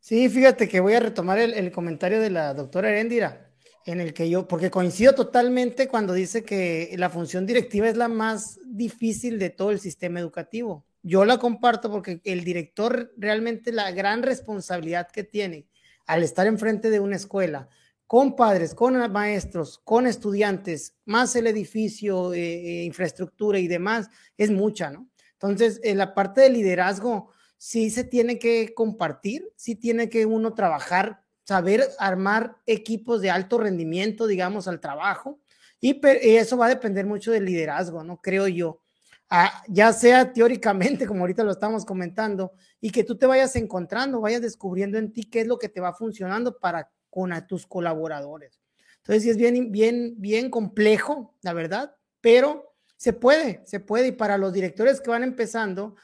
[0.00, 3.50] Sí, fíjate que voy a retomar el, comentario de la doctora Heréndira,
[3.84, 8.08] en el que yo, porque coincido totalmente cuando dice que la función directiva es la
[8.08, 10.86] más difícil de todo el sistema educativo.
[11.02, 15.66] Yo la comparto porque el director realmente la gran responsabilidad que tiene
[16.06, 17.68] al estar enfrente de una escuela,
[18.06, 24.50] con padres, con maestros, con estudiantes, más el edificio, eh, eh, infraestructura y demás, es
[24.50, 25.08] mucha, ¿no?
[25.32, 30.54] Entonces, en la parte de liderazgo sí se tiene que compartir, sí tiene que uno
[30.54, 35.40] trabajar, saber armar equipos de alto rendimiento, digamos, al trabajo,
[35.80, 38.20] y, eso va a depender mucho del liderazgo, ¿no?
[38.20, 38.80] Creo yo.
[39.28, 44.20] Ah, ya sea teóricamente, como ahorita lo estamos comentando, y que tú te vayas encontrando,
[44.20, 47.66] vayas descubriendo en ti qué es lo que te va funcionando para con a tus
[47.66, 48.60] colaboradores.
[48.98, 54.08] Entonces, sí es bien, bien, bien complejo, la verdad, pero se puede, se puede.
[54.08, 55.96] Y para los directores que van empezando,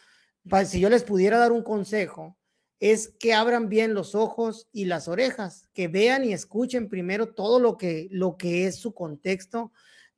[0.64, 2.38] si yo les pudiera dar un consejo,
[2.80, 7.60] es que abran bien los ojos y las orejas, que vean y escuchen primero todo
[7.60, 9.70] lo que, lo que es su contexto,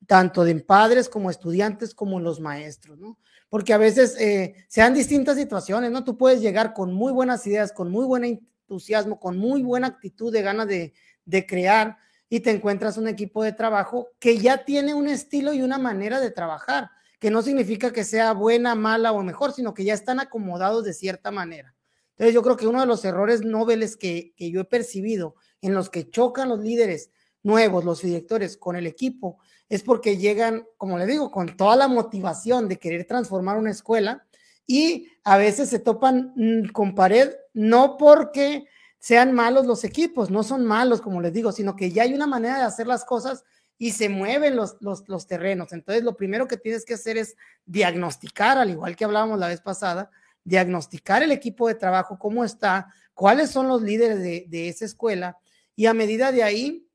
[0.06, 3.18] tanto de padres como estudiantes como los maestros, ¿no?
[3.48, 6.04] Porque a veces eh, sean distintas situaciones, ¿no?
[6.04, 8.28] Tú puedes llegar con muy buenas ideas, con muy buena
[8.64, 10.94] entusiasmo, con muy buena actitud de ganas de,
[11.24, 11.96] de crear
[12.28, 16.20] y te encuentras un equipo de trabajo que ya tiene un estilo y una manera
[16.20, 16.90] de trabajar,
[17.20, 20.94] que no significa que sea buena, mala o mejor, sino que ya están acomodados de
[20.94, 21.74] cierta manera.
[22.10, 25.74] Entonces yo creo que uno de los errores nobles que, que yo he percibido en
[25.74, 27.10] los que chocan los líderes
[27.42, 29.38] nuevos, los directores con el equipo,
[29.68, 34.23] es porque llegan, como le digo, con toda la motivación de querer transformar una escuela
[34.66, 38.66] y a veces se topan mm, con pared, no porque
[38.98, 42.26] sean malos los equipos, no son malos, como les digo, sino que ya hay una
[42.26, 43.44] manera de hacer las cosas
[43.76, 45.72] y se mueven los, los, terrenos.
[45.72, 47.36] Entonces, lo primero que tienes que hacer es
[47.66, 50.10] diagnosticar, al igual que hablábamos la vez pasada,
[50.44, 55.38] diagnosticar el equipo de trabajo, cómo está, cuáles son los líderes de, esa escuela
[55.76, 56.88] y a medida de ahí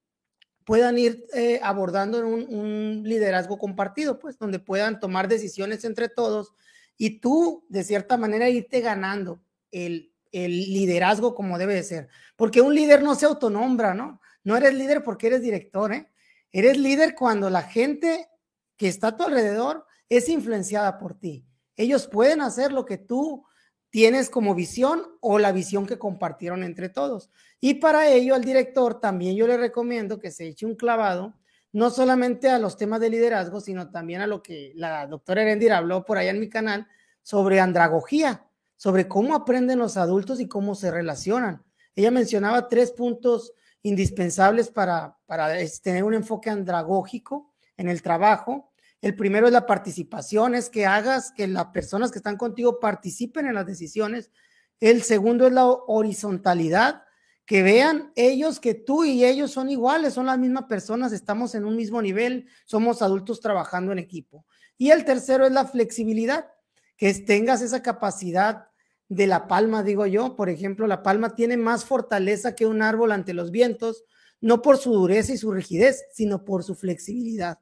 [0.64, 6.54] puedan ir eh, abordando un, un, liderazgo compartido, pues donde puedan tomar decisiones entre todos
[7.02, 9.42] y tú, de cierta manera, irte ganando
[9.72, 12.10] el, liderazgo como debe de ser.
[12.36, 14.22] Porque un líder no se autonombra, ¿no?
[14.44, 16.12] No eres líder porque eres director, ¿eh?
[16.52, 18.30] Eres líder cuando la gente
[18.76, 21.48] que está a tu alrededor es influenciada por ti.
[21.78, 23.46] Ellos pueden hacer lo que tú
[23.90, 27.30] tienes como visión o la visión que compartieron entre todos.
[27.62, 31.34] Y para ello al director también yo le recomiendo que se eche un clavado,
[31.72, 35.74] no solamente a los temas de liderazgo, sino también a lo que la doctora Erendir
[35.74, 36.88] habló por allá en mi canal
[37.22, 38.46] sobre andragogía,
[38.76, 41.64] sobre cómo aprenden los adultos y cómo se relacionan.
[41.96, 43.54] Ella mencionaba tres puntos
[43.84, 45.50] indispensables para, para
[45.84, 48.72] tener un enfoque andragógico en el trabajo.
[49.02, 53.48] El primero es la participación, es que hagas que las personas que están contigo participen
[53.48, 54.32] en las decisiones.
[54.80, 57.04] El segundo es la horizontalidad,
[57.50, 61.66] que vean ellos que tú y ellos son iguales, son las mismas personas, estamos en
[61.66, 64.46] un mismo nivel, somos adultos trabajando en equipo.
[64.78, 66.46] Y el tercero es la flexibilidad,
[66.96, 68.68] que tengas esa capacidad
[69.08, 70.36] de la palma, digo yo.
[70.36, 74.04] Por ejemplo, la palma tiene más fortaleza que un árbol ante los vientos,
[74.42, 77.58] no por su dureza y su rigidez, sino por su flexibilidad.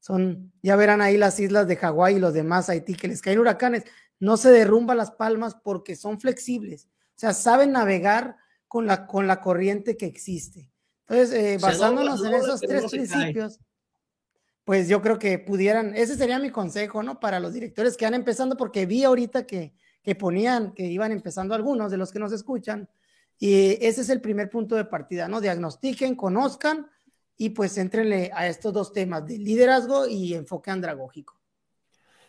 [0.00, 3.38] Son, ya verán ahí las islas de Hawái y los demás Haití que les caen
[3.38, 3.84] huracanes.
[4.18, 6.88] No se derrumban las palmas porque son flexibles.
[7.16, 8.36] O sea, saben navegar
[8.70, 10.70] con la, con la corriente que existe.
[11.08, 13.58] Entonces, eh, basándonos en esos tres principios,
[14.64, 17.18] pues yo creo que pudieran, ese sería mi consejo, ¿no?
[17.18, 21.54] Para los directores que van empezando, porque vi ahorita que que ponían, que iban empezando
[21.54, 22.88] algunos de los que nos escuchan.
[23.38, 25.40] Y ese es el primer punto de partida, ¿no?
[25.40, 26.88] Diagnostiquen, conozcan
[27.36, 31.40] y pues entrenle a estos dos temas de liderazgo y enfoque andragógico.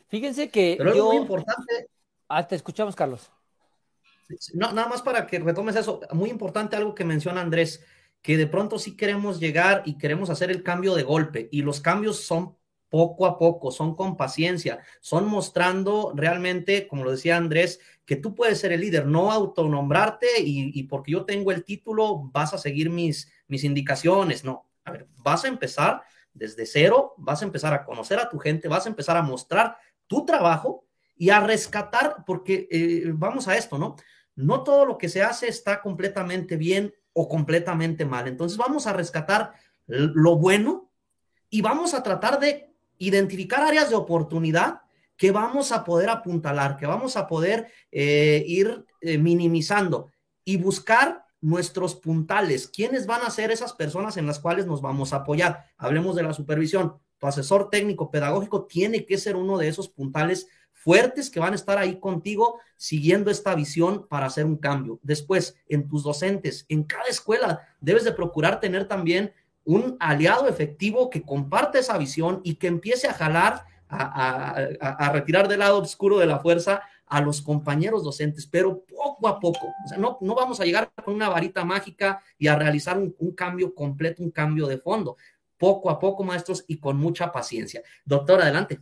[0.08, 1.08] Fíjense que Pero yo...
[1.08, 1.89] es muy importante.
[2.28, 3.30] Ah, te escuchamos, Carlos.
[4.54, 6.02] No, nada más para que retomes eso.
[6.14, 7.84] Muy importante algo que menciona Andrés,
[8.22, 11.82] que de pronto sí queremos llegar y queremos hacer el cambio de golpe y los
[11.82, 12.56] cambios son
[12.90, 18.36] poco a poco, son con paciencia, son mostrando realmente, como lo decía Andrés, que tú
[18.36, 22.58] puedes ser el líder, no autonombrarte y, y porque yo tengo el título vas a
[22.58, 24.68] seguir mis, mis indicaciones, no.
[24.84, 26.02] A ver, vas a empezar
[26.34, 29.78] desde cero, vas a empezar a conocer a tu gente, vas a empezar a mostrar
[30.08, 33.96] tu trabajo y a rescatar, porque eh, vamos a esto, ¿no?
[34.36, 38.28] No todo lo que se hace está completamente bien o completamente mal.
[38.28, 39.54] Entonces vamos a rescatar
[39.88, 40.90] lo bueno
[41.50, 44.82] y vamos a tratar de identificar áreas de oportunidad
[45.18, 50.10] que vamos a poder apuntalar, que vamos a poder eh, ir eh, minimizando
[50.44, 55.12] y buscar nuestros puntales, quiénes van a ser esas personas en las cuales nos vamos
[55.12, 55.66] a apoyar.
[55.78, 56.96] Hablemos de la supervisión.
[57.18, 60.48] Tu asesor técnico pedagógico tiene que ser uno de esos puntales
[60.84, 65.00] fuertes que van a estar ahí contigo siguiendo esta visión para hacer un cambio.
[65.04, 69.32] Después, en tus docentes, en cada escuela, debes de procurar tener también
[69.64, 75.60] un aliado efectivo que comparte esa visión y que empiece a jalar, a, retirar del
[75.60, 79.68] lado oscuro de la fuerza a los compañeros docentes, pero poco a poco.
[79.86, 83.14] O sea, no, no vamos a llegar con una varita mágica y a realizar un,
[83.20, 85.18] un cambio completo, un cambio de fondo.
[85.58, 87.84] Poco a poco, maestros, y con mucha paciencia.
[88.04, 88.80] Doctor, adelante.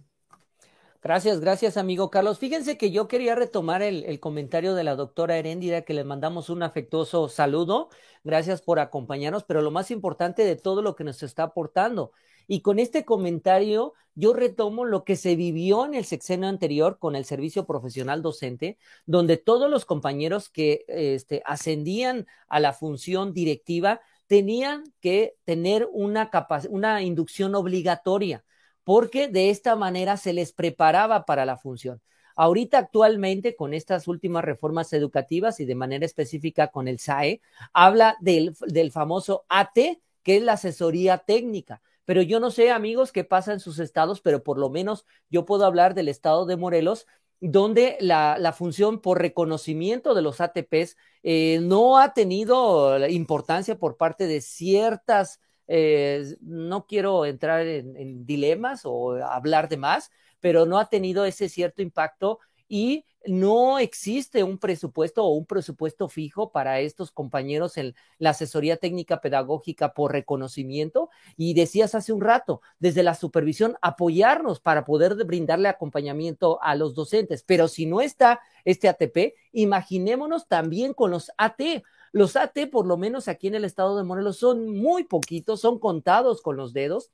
[1.01, 2.39] Gracias, gracias, amigo Carlos.
[2.39, 6.61] Fíjense que yo quería retomar el, comentario de la doctora Heréndida, que le mandamos un
[6.61, 7.87] afectuoso saludo.
[8.25, 12.11] Gracias por acompañarnos, pero lo más importante de todo lo que nos está aportando.
[12.47, 17.15] Y con este comentario, yo retomo lo que se vivió en el sexenio anterior con
[17.15, 24.01] el servicio profesional docente, donde todos los compañeros que este, ascendían a la función directiva
[24.27, 26.29] tenían que tener una,
[26.69, 28.43] una inducción obligatoria
[28.89, 32.01] porque de esta manera se les preparaba para la función.
[32.35, 37.39] Ahorita actualmente con estas últimas reformas educativas y de manera específica con el SAE,
[37.71, 38.55] habla del,
[38.91, 39.77] famoso AT,
[40.23, 41.83] que es la asesoría técnica.
[42.03, 45.45] Pero yo no sé, amigos, qué pasa en sus estados, pero por lo menos yo
[45.45, 47.05] puedo hablar del estado de Morelos,
[47.41, 54.25] donde la, función por reconocimiento de los ATPs eh, no ha tenido importancia por parte
[54.25, 55.39] de ciertas
[55.71, 61.47] eh, no quiero entrar en, dilemas o hablar de más, pero no ha tenido ese
[61.47, 67.93] cierto impacto y no existe un presupuesto o un presupuesto fijo para estos compañeros en
[68.17, 71.09] la asesoría técnica pedagógica por reconocimiento.
[71.37, 76.95] Y decías hace un rato, desde la supervisión, apoyarnos para poder brindarle acompañamiento a los
[76.95, 77.43] docentes.
[77.43, 81.61] Pero si no está este ATP, imaginémonos también con los AT.
[82.11, 85.79] Los AT, por lo menos aquí en el estado de Morelos, son muy poquitos, son
[85.79, 87.11] contados con los dedos.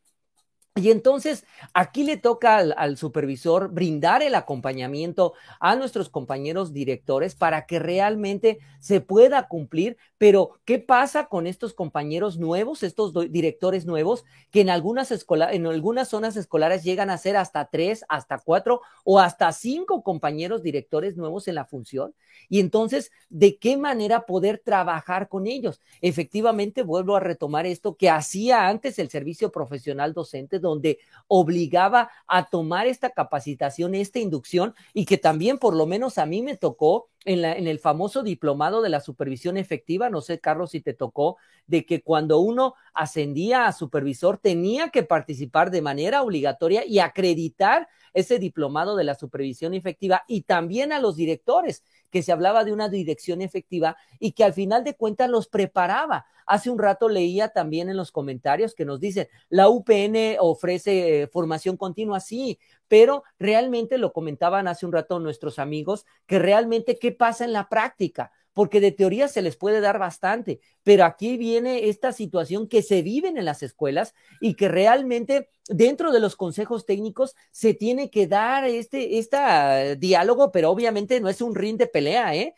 [0.77, 7.65] Y entonces aquí le toca al, supervisor brindar el acompañamiento a nuestros compañeros directores para
[7.65, 14.25] que realmente se pueda cumplir, Pero, ¿qué pasa con estos compañeros nuevos, estos directores nuevos,
[14.49, 15.11] que en algunas,
[15.51, 20.63] en algunas zonas escolares llegan a ser hasta tres, hasta cuatro o hasta cinco compañeros
[20.63, 22.15] directores nuevos en la función?
[22.49, 25.79] Y entonces, ¿de qué manera poder trabajar con ellos?
[26.01, 30.97] Efectivamente, vuelvo a retomar esto que hacía antes el servicio profesional docente, donde
[31.27, 36.41] obligaba a tomar esta capacitación, esta inducción, y que también por lo menos a mí
[36.41, 40.71] me tocó en, la, en, el famoso diplomado de la supervisión efectiva, no sé, Carlos,
[40.71, 41.35] si te tocó,
[41.67, 47.89] de que cuando uno ascendía a supervisor tenía que participar de manera obligatoria y acreditar
[48.13, 52.71] ese diplomado de la supervisión efectiva y también a los directores, que se hablaba de
[52.71, 56.25] una dirección efectiva y que al final de cuentas los preparaba.
[56.45, 61.27] Hace un rato leía también en los comentarios que nos dicen, la UPN ofrece eh,
[61.27, 62.57] formación continua, sí,
[62.87, 67.67] pero realmente lo comentaban hace un rato nuestros amigos, que realmente qué pasa en la
[67.67, 72.81] práctica porque de teoría se les puede dar bastante, pero aquí viene esta situación que
[72.81, 78.09] se vive en las escuelas y que realmente dentro de los consejos técnicos se tiene
[78.09, 82.55] que dar este, diálogo, pero obviamente no es un ring de pelea, ¿eh?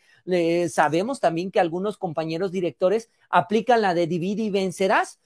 [0.70, 5.18] sabemos también que algunos compañeros directores aplican la de divide y vencerás,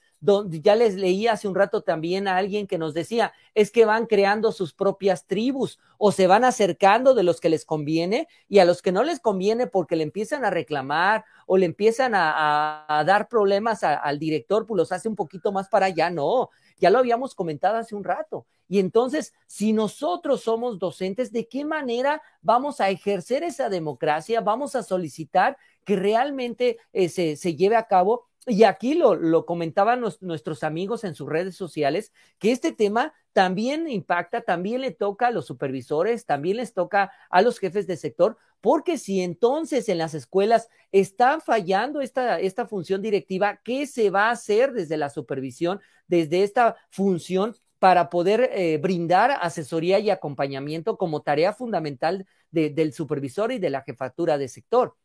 [0.49, 4.05] ya les leí hace un rato también a alguien que nos decía, es que van
[4.05, 8.65] creando sus propias tribus o se van acercando de los que les conviene y a
[8.65, 13.27] los que no les conviene porque le empiezan a reclamar o le empiezan a, dar
[13.27, 16.09] problemas al director, pues los hace un poquito más para allá.
[16.09, 16.49] No,
[16.79, 18.45] ya lo habíamos comentado hace un rato.
[18.69, 24.41] Y entonces, si nosotros somos docentes, ¿de qué manera vamos a ejercer esa democracia?
[24.41, 29.45] Vamos a solicitar que realmente eh, se, se lleve a cabo y aquí lo, lo
[29.45, 35.27] comentaban nuestros amigos en sus redes sociales, que este tema también impacta, también le toca
[35.27, 39.97] a los supervisores, también les toca a los jefes de sector, porque si entonces en
[39.97, 45.09] las escuelas están fallando esta, esta función directiva, ¿qué se va a hacer desde la
[45.09, 52.93] supervisión, desde esta función para poder eh, brindar asesoría y acompañamiento como tarea fundamental del
[52.93, 54.95] supervisor y de la jefatura de sector?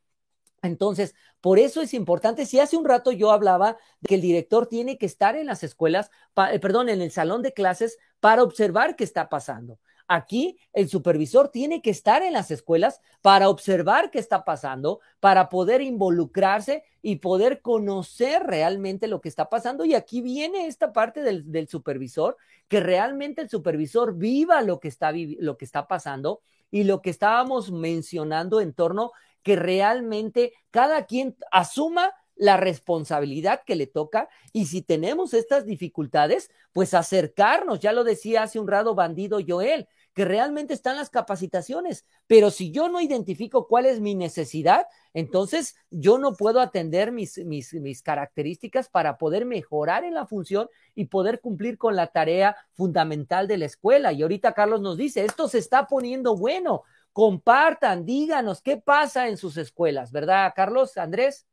[0.63, 4.67] Entonces, por eso es importante, si hace un rato yo hablaba de que el director
[4.67, 6.11] tiene que estar en las escuelas,
[6.53, 9.79] eh, perdón, en el salón de clases para observar qué está pasando.
[10.11, 15.51] Aquí el supervisor tiene que estar en las escuelas para observar qué está pasando, para
[15.51, 19.85] poder involucrarse y poder conocer realmente lo que está pasando.
[19.85, 22.39] Y aquí viene esta parte del, supervisor,
[22.69, 26.41] que realmente el supervisor viva lo que, está, lo que está pasando
[26.71, 29.13] y lo que estábamos mencionando en torno
[29.49, 36.51] que realmente cada quien asuma la responsabilidad que le toca y si tenemos estas dificultades,
[36.75, 42.05] pues acercarnos, ya lo decía hace un rato bandido Joel, que realmente están las capacitaciones,
[42.27, 47.39] pero si yo no identifico cuál es mi necesidad, entonces yo no puedo atender mis,
[47.47, 52.55] mis, mis características para poder mejorar en la función y poder cumplir con la tarea
[52.75, 54.13] fundamental de la escuela.
[54.13, 56.83] Y ahorita Carlos nos dice, esto se está poniendo bueno,
[57.13, 61.47] compartan, díganos qué pasa en sus escuelas, ¿verdad, Carlos, Andrés?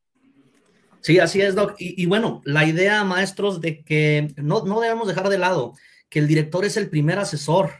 [1.01, 1.76] Sí, así es, Doc.
[1.78, 5.74] Y, bueno, la idea, maestros, de que no, no debemos dejar de lado
[6.10, 7.72] que el director es el primer asesor.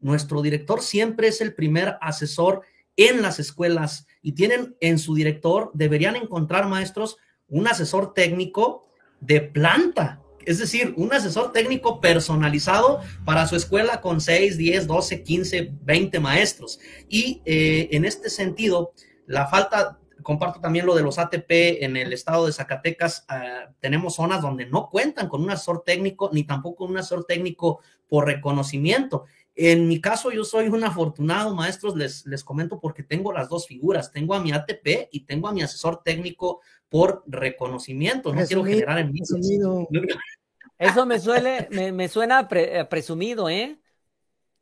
[0.00, 2.62] Nuestro director siempre es el primer asesor
[2.96, 7.16] en las escuelas y tienen en su director, deberían encontrar, maestros,
[7.46, 8.88] un asesor técnico
[9.20, 15.22] de planta, es decir, un asesor técnico personalizado para su escuela con 6, 10, 12,
[15.22, 16.80] 15, 20 maestros.
[17.06, 18.94] Y eh, en este sentido,
[19.26, 21.50] la falta, comparto también lo de los ATP
[21.82, 26.30] en el estado de Zacatecas, ah, tenemos zonas donde no cuentan con un asesor técnico
[26.32, 29.26] ni tampoco un asesor técnico por reconocimiento.
[29.54, 33.66] En mi caso, yo soy un afortunado, maestros, les, les comento porque tengo las dos
[33.66, 38.34] figuras, tengo a mi ATP y tengo a mi asesor técnico por reconocimiento.
[38.34, 39.20] No quiero generar en mí.
[40.78, 43.78] Eso me, suele, me, suena eh, presumido, ¿eh?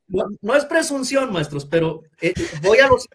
[0.09, 3.07] No, es presunción, maestros, pero eh, voy a los...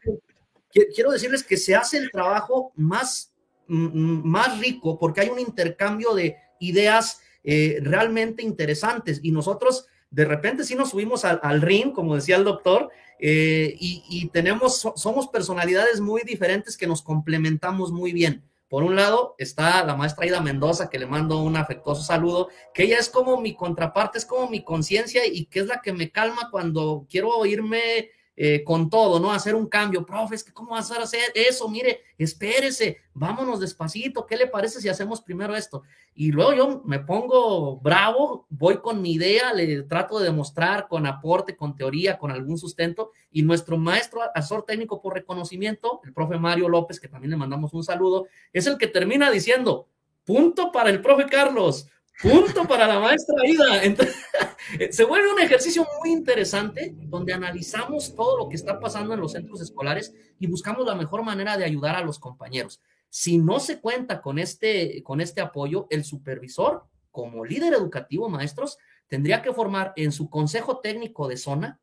[0.94, 3.34] Quiero decirles que se hace el trabajo más,
[3.68, 10.64] más rico porque hay un intercambio de ideas eh, realmente interesantes y nosotros de repente
[10.64, 12.90] sí nos subimos al, ring, como decía el doctor,
[13.20, 18.44] y, y, tenemos, somos personalidades muy diferentes que nos complementamos muy bien.
[18.72, 22.84] Por un lado está la maestra Ida Mendoza, que le mando un afectuoso saludo, que
[22.84, 26.10] ella es como mi contraparte, es como mi conciencia y que es la que me
[26.10, 29.32] calma cuando quiero irme eh, con todo, ¿no?
[29.32, 30.06] Hacer un cambio.
[30.06, 31.68] Profe, es que ¿cómo vas a hacer eso?
[31.70, 34.26] Mire, espérese, vámonos despacito.
[34.26, 35.84] ¿Qué le parece si hacemos primero esto?
[36.14, 41.06] Y luego yo me pongo bravo, voy con mi idea, le trato de demostrar con
[41.06, 43.12] aporte, con teoría, con algún sustento.
[43.32, 47.74] Y nuestro maestro asesor técnico por reconocimiento, el profe Mario López, que también le mandamos
[47.74, 49.88] un saludo, es el que termina diciendo,
[50.24, 51.88] punto para el profe Carlos,
[52.22, 53.84] punto para la maestra Ida.
[53.84, 54.16] Entonces,
[54.92, 59.34] se vuelve un ejercicio muy interesante donde analizamos todo lo que está pasando en los
[59.34, 62.82] centros escolares y buscamos la mejor manera de ayudar a los compañeros.
[63.10, 68.78] Si no se cuenta con este, con este apoyo, el supervisor, como líder educativo, maestros,
[69.08, 71.82] tendría que formar en su consejo técnico de zona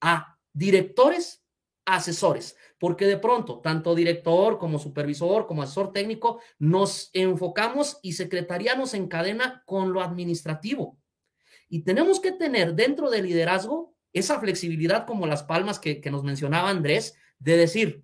[0.00, 1.42] a directores,
[1.84, 8.74] asesores, porque de pronto, tanto director como supervisor, como asesor técnico, nos enfocamos y secretaría
[8.74, 10.98] nos encadena con lo administrativo
[11.70, 16.68] y tenemos que tener dentro del liderazgo esa flexibilidad como las palmas que, nos mencionaba
[16.68, 18.02] Andrés, de decir,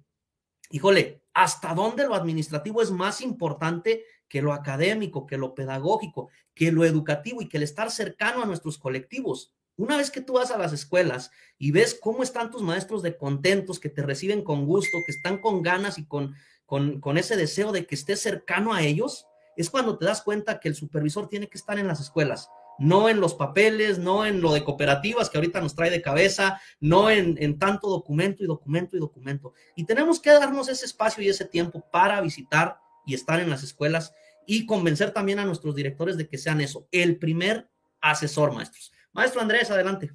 [0.70, 6.70] híjole, ¿hasta dónde lo administrativo es más importante que lo académico, que lo pedagógico, que
[6.70, 9.55] lo educativo y que el estar cercano a nuestros colectivos?
[9.76, 13.16] Una vez que tú vas a las escuelas y ves cómo están tus maestros de
[13.16, 17.36] contentos, que te reciben con gusto, que están con ganas y con, con, con ese
[17.36, 21.28] deseo de que estés cercano a ellos, es cuando te das cuenta que el supervisor
[21.28, 22.48] tiene que estar en las escuelas
[22.78, 26.60] no en los papeles, no en lo de cooperativas que ahorita nos trae de cabeza,
[26.80, 29.54] no en, tanto documento y documento y documento.
[29.74, 33.62] Y tenemos que darnos ese espacio y ese tiempo para visitar y estar en las
[33.62, 34.12] escuelas
[34.46, 37.68] y convencer también a nuestros directores de que sean eso, el primer
[38.00, 38.92] asesor, maestros.
[39.16, 40.12] Maestro Andrés, adelante.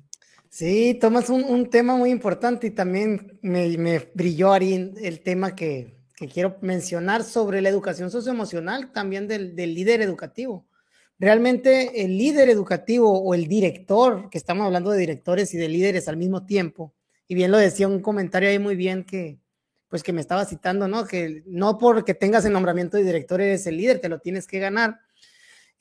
[0.49, 5.99] Sí, tomas un, tema muy importante y también me, brilló, Ari, el tema que,
[6.31, 10.67] quiero mencionar sobre la educación socioemocional también del líder educativo
[11.21, 16.07] realmente el líder educativo o el director, que estamos hablando de directores y de líderes
[16.07, 16.95] al mismo tiempo,
[17.27, 19.37] y bien lo decía un comentario ahí muy bien que,
[19.87, 21.05] pues que me estaba citando, ¿no?
[21.05, 24.57] Que no porque tengas el nombramiento de director eres el líder, te lo tienes que
[24.57, 24.99] ganar.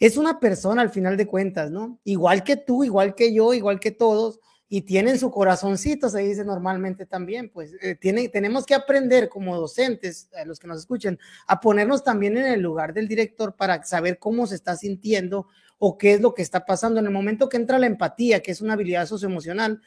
[0.00, 2.00] Es una persona al final de cuentas, ¿no?
[2.04, 4.40] Igual que tú, igual que yo, igual que todos,
[4.72, 10.30] y tienen su corazoncito, se dice normalmente también, pues eh, tenemos que aprender como docentes,
[10.32, 14.18] a los que nos escuchen, a ponernos también en el lugar del director para saber
[14.18, 15.48] cómo se está sintiendo
[15.78, 17.00] o qué es lo que está pasando.
[17.00, 19.82] En el momento que entra la empatía, que es una habilidad socioemocional,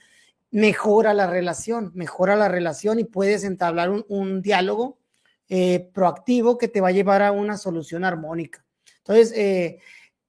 [0.51, 4.99] mejora la relación, mejora la relación y puedes entablar un, diálogo
[5.49, 8.64] eh, proactivo que te va a llevar a una solución armónica.
[8.97, 9.80] Entonces, eh,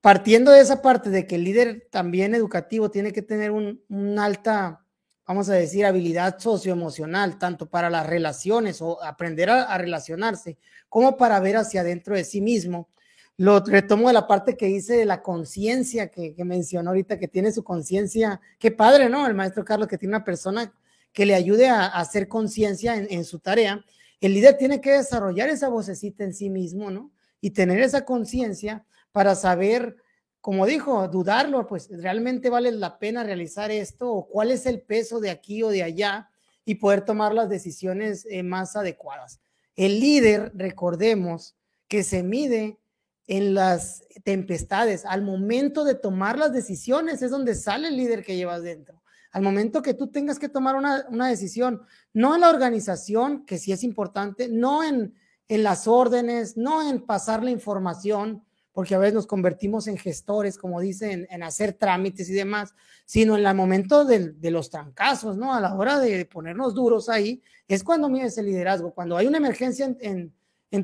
[0.04, 3.80] partiendo de esa parte de que el líder también educativo tiene que tener un,
[4.18, 4.84] alta,
[5.26, 10.58] vamos a decir, habilidad socioemocional, tanto para las relaciones o aprender a, relacionarse,
[10.90, 12.90] como para ver hacia adentro de sí mismo.
[13.38, 17.50] Lo retomo de la parte que hice de la conciencia que, mencionó ahorita, que tiene
[17.50, 18.42] su conciencia.
[18.58, 19.26] Qué padre, ¿no?
[19.26, 20.70] El maestro Carlos, que tiene una persona
[21.14, 23.82] que le ayude a, hacer conciencia en, en su tarea.
[24.20, 27.10] El líder tiene que desarrollar esa vocecita en sí mismo, ¿no?
[27.40, 28.84] Y tener esa conciencia
[29.14, 29.94] para saber,
[30.40, 35.20] como dijo, dudarlo, pues realmente vale la pena realizar esto o cuál es el peso
[35.20, 36.30] de aquí o de allá
[36.64, 39.38] y poder tomar las decisiones eh, más adecuadas.
[39.76, 41.54] El líder, recordemos,
[41.86, 42.80] que se mide
[43.28, 45.04] en las tempestades.
[45.04, 49.00] Al momento de tomar las decisiones es donde sale el líder que llevas dentro.
[49.30, 53.58] Al momento que tú tengas que tomar una, una decisión, no en la organización, que
[53.58, 55.14] sí es importante, no en,
[55.46, 58.42] en las órdenes, no en pasar la información,
[58.74, 62.74] porque a veces nos convertimos en gestores, como dicen, en hacer trámites y demás,
[63.06, 65.54] sino en el momento de, los trancazos, ¿no?
[65.54, 69.38] A la hora de ponernos duros ahí, es cuando mides el liderazgo, cuando hay una
[69.38, 70.34] emergencia en,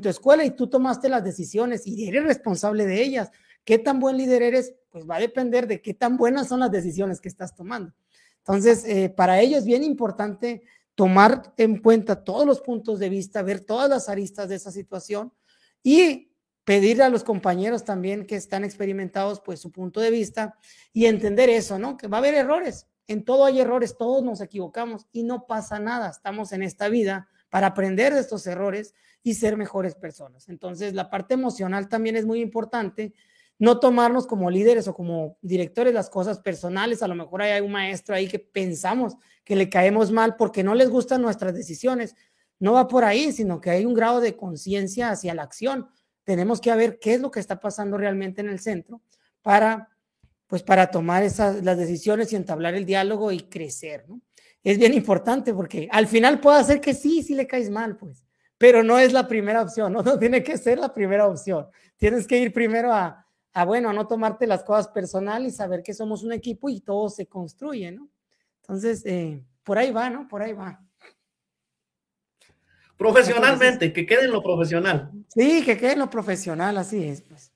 [0.01, 3.29] tu escuela y tú tomaste las decisiones y eres responsable de ellas.
[3.65, 4.73] ¿Qué tan buen líder eres?
[4.89, 7.93] Pues va a depender de qué tan buenas son las decisiones que estás tomando.
[8.37, 10.63] Entonces, eh, para ello es bien importante
[10.95, 15.33] tomar en cuenta todos los puntos de vista, ver todas las aristas de esa situación
[15.83, 16.30] y
[16.63, 20.57] pedirle a los compañeros también que están experimentados, pues su punto de vista
[20.93, 21.97] y entender eso, ¿no?
[21.97, 22.87] Que va a haber errores.
[23.07, 26.09] En todo hay errores, todos nos equivocamos y no pasa nada.
[26.09, 28.93] Estamos en esta vida para aprender de estos errores
[29.23, 30.49] y ser mejores personas.
[30.49, 33.13] Entonces, la parte emocional también es muy importante.
[33.59, 37.03] No tomarnos como líderes o como directores las cosas personales.
[37.03, 40.73] A lo mejor hay un maestro ahí que pensamos que le caemos mal porque no
[40.73, 42.15] les gustan nuestras decisiones.
[42.59, 45.89] No va por ahí, sino que hay un grado de conciencia hacia la acción
[46.23, 49.01] tenemos que ver qué es lo que está pasando realmente en el centro
[49.41, 49.89] para,
[50.47, 54.21] pues, para tomar las decisiones y entablar el diálogo y crecer, ¿no?
[54.63, 58.23] Es bien importante porque al final puede ser que sí, sí le caes mal, pues,
[58.57, 61.67] pero no es la primera opción, no, tiene que ser la primera opción.
[61.97, 63.25] Tienes que ir primero a,
[63.65, 67.25] bueno, a no tomarte las cosas personales saber que somos un equipo y todo se
[67.25, 68.09] construye, ¿no?
[68.61, 70.27] Entonces, eh, por ahí va, ¿no?
[70.27, 70.79] Por ahí va.
[73.01, 75.09] Profesionalmente, que quede en lo profesional.
[75.29, 77.21] Sí, que quede en lo profesional, así es.
[77.21, 77.51] Pues.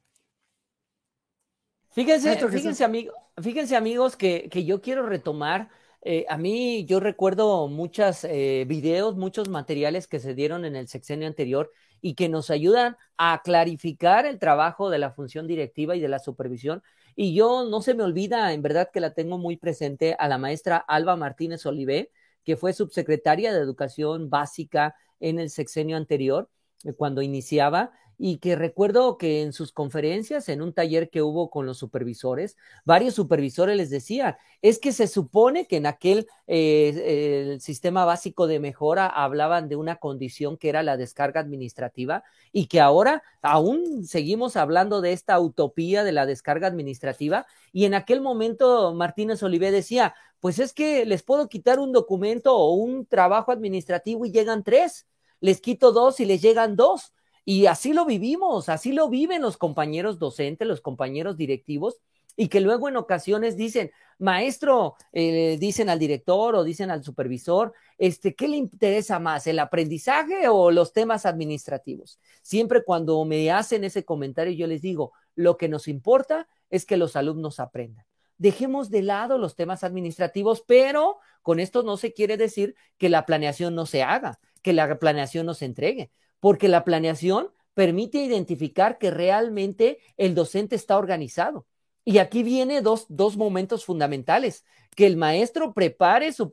[1.92, 5.70] Fíjense, fíjense, amigos, fíjense amigos que, que, yo quiero retomar.
[6.02, 10.88] Eh, a mí yo recuerdo muchos eh, videos, muchos materiales que se dieron en el
[10.88, 11.72] sexenio anterior
[12.02, 16.18] y que nos ayudan a clarificar el trabajo de la función directiva y de la
[16.18, 16.82] supervisión.
[17.16, 20.40] Y yo no se me olvida, en verdad que la tengo muy presente, a la
[20.40, 22.10] maestra Alba Martínez Olivé,
[22.44, 26.50] que fue subsecretaria de Educación Básica en el sexenio anterior,
[26.84, 31.50] eh, cuando iniciaba, y que recuerdo que en sus conferencias, en un taller que hubo
[31.50, 37.50] con los supervisores, varios supervisores les decían, es que se supone que en aquel eh,
[37.52, 42.68] el sistema básico de mejora hablaban de una condición que era la descarga administrativa y
[42.68, 48.22] que ahora aún seguimos hablando de esta utopía de la descarga administrativa y en aquel
[48.22, 53.52] momento Martínez Olivé decía, pues es que les puedo quitar un documento o un trabajo
[53.52, 55.08] administrativo y llegan tres,
[55.40, 57.14] les quito dos y les llegan dos.
[57.46, 62.02] Y así lo vivimos, así lo viven los compañeros docentes, los compañeros directivos,
[62.36, 67.74] y que luego en ocasiones dicen, maestro, eh, dicen al director o dicen al supervisor,
[67.98, 72.20] este, ¿qué le interesa más, el aprendizaje o los temas administrativos?
[72.42, 76.98] Siempre cuando me hacen ese comentario, yo les digo, lo que nos importa es que
[76.98, 78.06] los alumnos aprendan
[78.38, 83.26] dejemos de lado los temas administrativos, pero con esto no se quiere decir que la
[83.26, 86.12] planeación no se haga, que la planeación no se entregue,
[86.46, 91.66] porque la planeación permite identificar que realmente el docente está organizado.
[92.04, 94.64] Y aquí viene dos, dos momentos fundamentales,
[94.96, 96.52] que el maestro prepare su,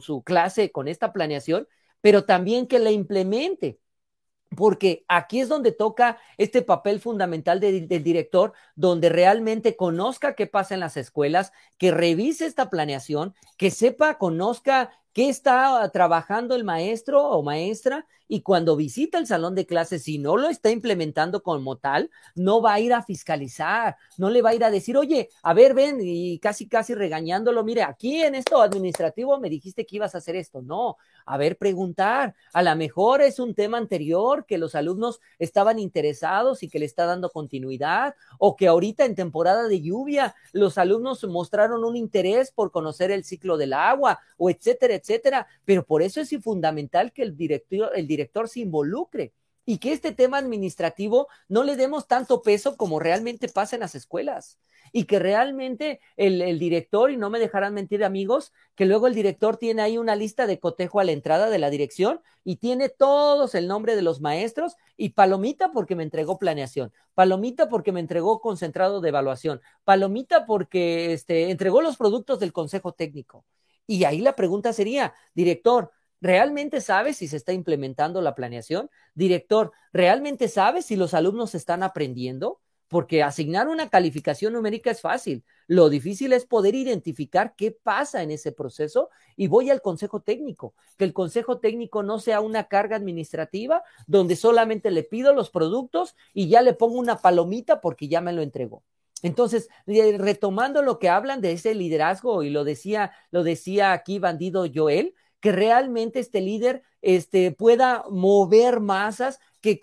[0.00, 1.66] su, clase con esta planeación,
[2.00, 3.80] pero también que la implemente
[4.56, 10.74] porque aquí es donde toca este papel fundamental del director, donde realmente conozca qué pasa
[10.74, 17.28] en las escuelas, que revise esta planeación, que sepa, conozca qué está trabajando el maestro
[17.30, 21.76] o maestra y cuando visita el salón de clases, si no lo está implementando como
[21.76, 25.28] tal, no va a ir a fiscalizar, no le va a ir a decir, oye,
[25.42, 29.96] a ver, ven, y casi, casi regañándolo, mire, aquí en esto administrativo me dijiste que
[29.96, 30.62] ibas a hacer esto.
[30.62, 32.34] No, a ver, preguntar.
[32.54, 36.86] A lo mejor es un tema anterior que los alumnos estaban interesados y que le
[36.86, 42.50] está dando continuidad, o que ahorita en temporada de lluvia los alumnos mostraron un interés
[42.50, 45.46] por conocer el ciclo del agua, o etcétera, etcétera.
[45.66, 49.32] Pero por eso es fundamental que el director, el director se involucre
[49.64, 53.94] y que este tema administrativo no le demos tanto peso como realmente pasa en las
[53.94, 54.58] escuelas
[54.90, 59.56] y que realmente el, director, y no me dejarán mentir amigos, que luego el director
[59.56, 63.54] tiene ahí una lista de cotejo a la entrada de la dirección y tiene todos
[63.54, 68.40] el nombre de los maestros y palomita porque me entregó planeación, palomita porque me entregó
[68.40, 73.44] concentrado de evaluación, palomita porque este, entregó los productos del consejo técnico.
[73.86, 75.90] Y ahí la pregunta sería, director,
[76.22, 78.88] ¿Realmente sabe si se está implementando la planeación?
[79.12, 82.60] Director, ¿realmente sabe si los alumnos están aprendiendo?
[82.86, 85.42] Porque asignar una calificación numérica es fácil.
[85.66, 90.74] Lo difícil es poder identificar qué pasa en ese proceso y voy al consejo técnico.
[90.96, 96.14] Que el consejo técnico no sea una carga administrativa donde solamente le pido los productos
[96.32, 98.84] y ya le pongo una palomita porque ya me lo entregó.
[99.22, 104.20] Entonces, eh, retomando lo que hablan de ese liderazgo, y lo decía, lo decía aquí
[104.20, 109.78] Bandido Joel, que realmente este líder este, pueda mover masas que,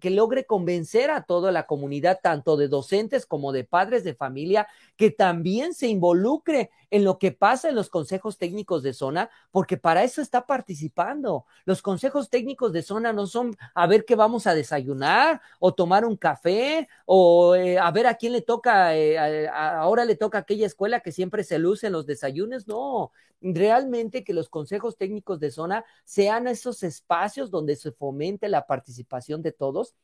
[0.00, 4.68] que, logre convencer a toda la comunidad, tanto de docentes como de padres de familia,
[4.96, 9.76] que también se involucre en lo que pasa en los consejos técnicos de zona, porque
[9.76, 11.44] para eso está participando.
[11.64, 16.04] Los consejos técnicos de zona no son a ver qué vamos a desayunar o tomar
[16.04, 20.66] un café o eh, a ver a quién le toca, eh, ahora le toca aquella
[20.66, 22.68] escuela que siempre se luce en los desayunos.
[22.68, 23.10] No,
[23.40, 25.84] realmente que los consejos técnicos de zona
[26.24, 29.94] sean esos espacios donde se fomente la participación de todos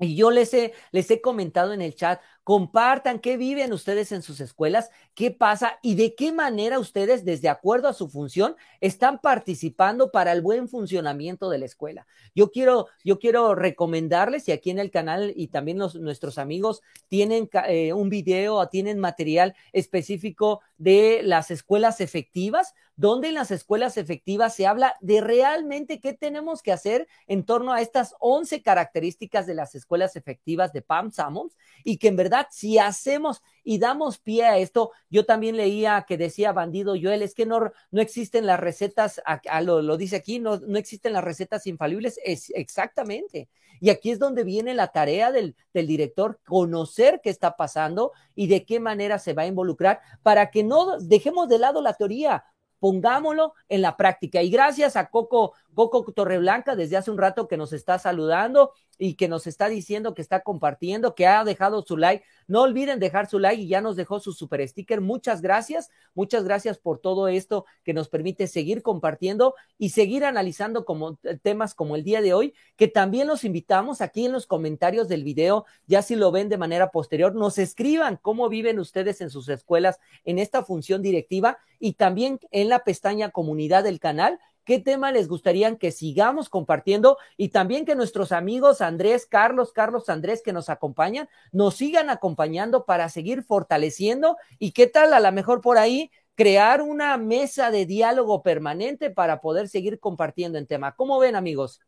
[0.00, 4.22] y yo les he, les he comentado en el chat, compartan qué viven ustedes en
[4.22, 9.20] sus escuelas, qué pasa y de qué manera ustedes, desde acuerdo a su función, están
[9.20, 12.06] participando para el buen funcionamiento de la escuela.
[12.34, 17.48] Yo quiero, yo quiero recomendarles, y aquí en el canal y también nuestros amigos tienen
[17.68, 23.96] eh, un video o tienen material específico de las escuelas efectivas, donde en las escuelas
[23.96, 29.46] efectivas se habla de realmente qué tenemos que hacer en torno a estas 11 características
[29.46, 29.83] de las escuelas
[30.16, 34.90] efectivas de Pam Sammons y que en verdad si hacemos y damos pie a esto,
[35.10, 39.22] yo también leía que decía Bandido Joel, es que no, no existen las recetas,
[39.62, 43.48] lo, lo, dice aquí, no, no existen las recetas infalibles, es exactamente.
[43.80, 48.46] Y aquí es donde viene la tarea del, del director, conocer qué está pasando y
[48.46, 52.44] de qué manera se va a involucrar para que no dejemos de lado la teoría,
[52.78, 54.42] pongámoslo en la práctica.
[54.42, 59.14] Y gracias a Coco, Coco Torreblanca desde hace un rato que nos está saludando y
[59.14, 62.24] que nos está diciendo que está compartiendo, que ha dejado su like.
[62.46, 65.00] No olviden dejar su like y ya nos dejó su super sticker.
[65.00, 70.84] Muchas gracias, muchas gracias por todo esto que nos permite seguir compartiendo y seguir analizando
[70.84, 74.46] como eh, temas como el día de hoy, que también los invitamos aquí en los
[74.46, 79.20] comentarios del video, ya si lo ven de manera posterior, nos escriban cómo viven ustedes
[79.20, 84.38] en sus escuelas en esta función directiva y también en la pestaña comunidad del canal
[84.64, 90.08] qué tema les gustaría que sigamos compartiendo y también que nuestros amigos Andrés, Carlos, Carlos,
[90.08, 95.32] Andrés que nos acompañan, nos sigan acompañando para seguir fortaleciendo y qué tal a lo
[95.32, 100.94] mejor por ahí crear una mesa de diálogo permanente para poder seguir compartiendo en tema.
[100.96, 101.80] ¿Cómo ven amigos?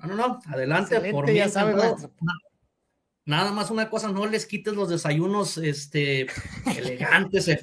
[0.00, 1.34] No, no, no, adelante, por mí.
[1.34, 1.48] Ya
[3.28, 6.28] Nada más una cosa, no les quites los desayunos este,
[6.78, 7.60] elegantes, eh,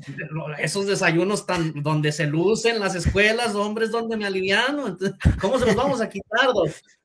[0.59, 4.95] esos desayunos tan donde se lucen las escuelas, hombres, donde me aliviano.
[5.41, 6.49] ¿Cómo se los vamos a quitar?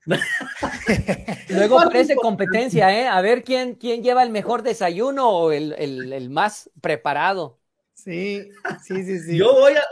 [1.49, 3.09] Luego parece competencia, ¿eh?
[3.09, 7.59] A ver quién, quién lleva el mejor desayuno o el, el, el más preparado.
[7.95, 8.47] Sí,
[8.85, 9.39] sí, sí, sí.
[9.39, 9.83] Yo voy a,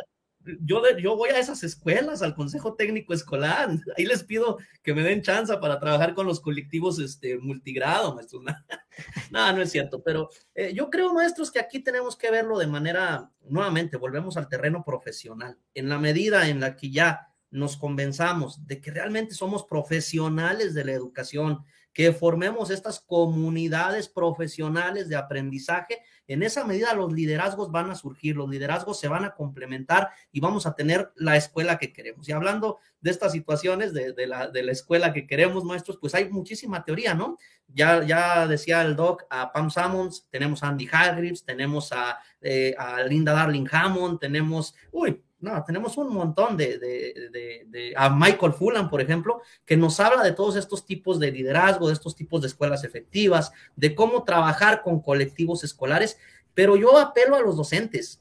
[0.60, 5.02] yo, yo voy a esas escuelas, al Consejo Técnico Escolar, ahí les pido que me
[5.02, 8.42] den chance para trabajar con los colectivos este, multigrado, maestros.
[9.30, 12.66] no, no es cierto, pero eh, yo creo, maestros, que aquí tenemos que verlo de
[12.66, 18.66] manera, nuevamente, volvemos al terreno profesional, en la medida en la que ya nos convenzamos
[18.66, 25.98] de que realmente somos profesionales de la educación, que formemos estas comunidades profesionales de aprendizaje,
[26.28, 30.40] en esa medida los liderazgos van a surgir, los liderazgos se van a complementar y
[30.40, 32.28] vamos a tener la escuela que queremos.
[32.28, 36.28] Y hablando de estas situaciones de, la, de la, escuela que queremos, maestros, pues hay
[36.28, 37.38] muchísima teoría, ¿no?
[37.68, 42.74] Ya, ya decía el doc a Pam Sammons, tenemos a Andy Hargreaves, tenemos a, eh,
[42.78, 48.52] a Linda Darling Hammond, tenemos, uy, no, tenemos un montón de, de, de, a Michael
[48.52, 52.40] Fulham, por ejemplo, que nos habla de todos estos tipos de liderazgo, de estos tipos
[52.40, 56.18] de escuelas efectivas, de cómo trabajar con colectivos escolares,
[56.54, 58.20] pero yo apelo a los docentes.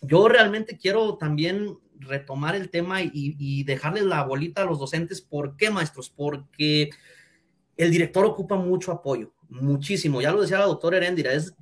[0.00, 5.20] Yo realmente quiero también retomar el tema y, y dejarles la bolita a los docentes.
[5.20, 6.08] ¿Por qué, maestros?
[6.08, 6.90] Porque
[7.76, 10.22] el director ocupa mucho apoyo, muchísimo.
[10.22, 11.54] Ya lo decía la doctora Herendira, es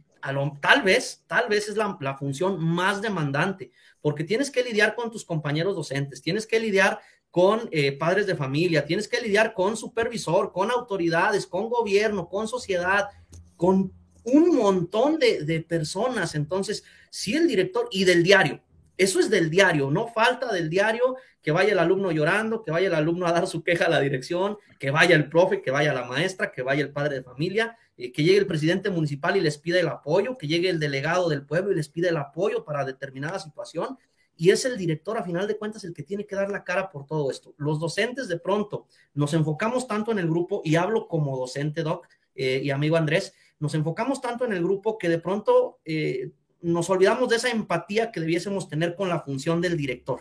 [0.61, 5.25] tal vez, tal vez es la, función más demandante, porque tienes que lidiar con tus
[5.25, 7.01] compañeros docentes, tienes que lidiar
[7.31, 12.49] con eh, padres de familia, tienes que lidiar con supervisor, con autoridades, con gobierno, con
[12.49, 13.09] sociedad,
[13.57, 13.93] con
[14.25, 16.35] un montón de personas.
[16.35, 18.61] Entonces, si el director y del diario,
[19.01, 22.89] eso es del diario, no falta del diario que vaya el alumno llorando, que vaya
[22.89, 25.95] el alumno a dar su queja a la dirección, que vaya el profe, que vaya
[25.95, 29.41] la maestra, que vaya el padre de familia, eh, que llegue el presidente municipal y
[29.41, 32.65] les pida el apoyo, que llegue el delegado del pueblo y les pida el apoyo
[32.65, 33.99] para determinada situación.
[34.37, 36.91] Y es el director, a final de cuentas, el que tiene que dar la cara
[36.91, 37.55] por todo esto.
[37.59, 42.09] Los docentes, de pronto, nos enfocamos tanto en el grupo, y hablo como docente, Doc,
[42.35, 46.31] eh, y amigo Andrés, nos enfocamos tanto en el grupo que de pronto eh,
[46.63, 50.21] nos olvidamos de esa empatía que debiésemos tener con la función del director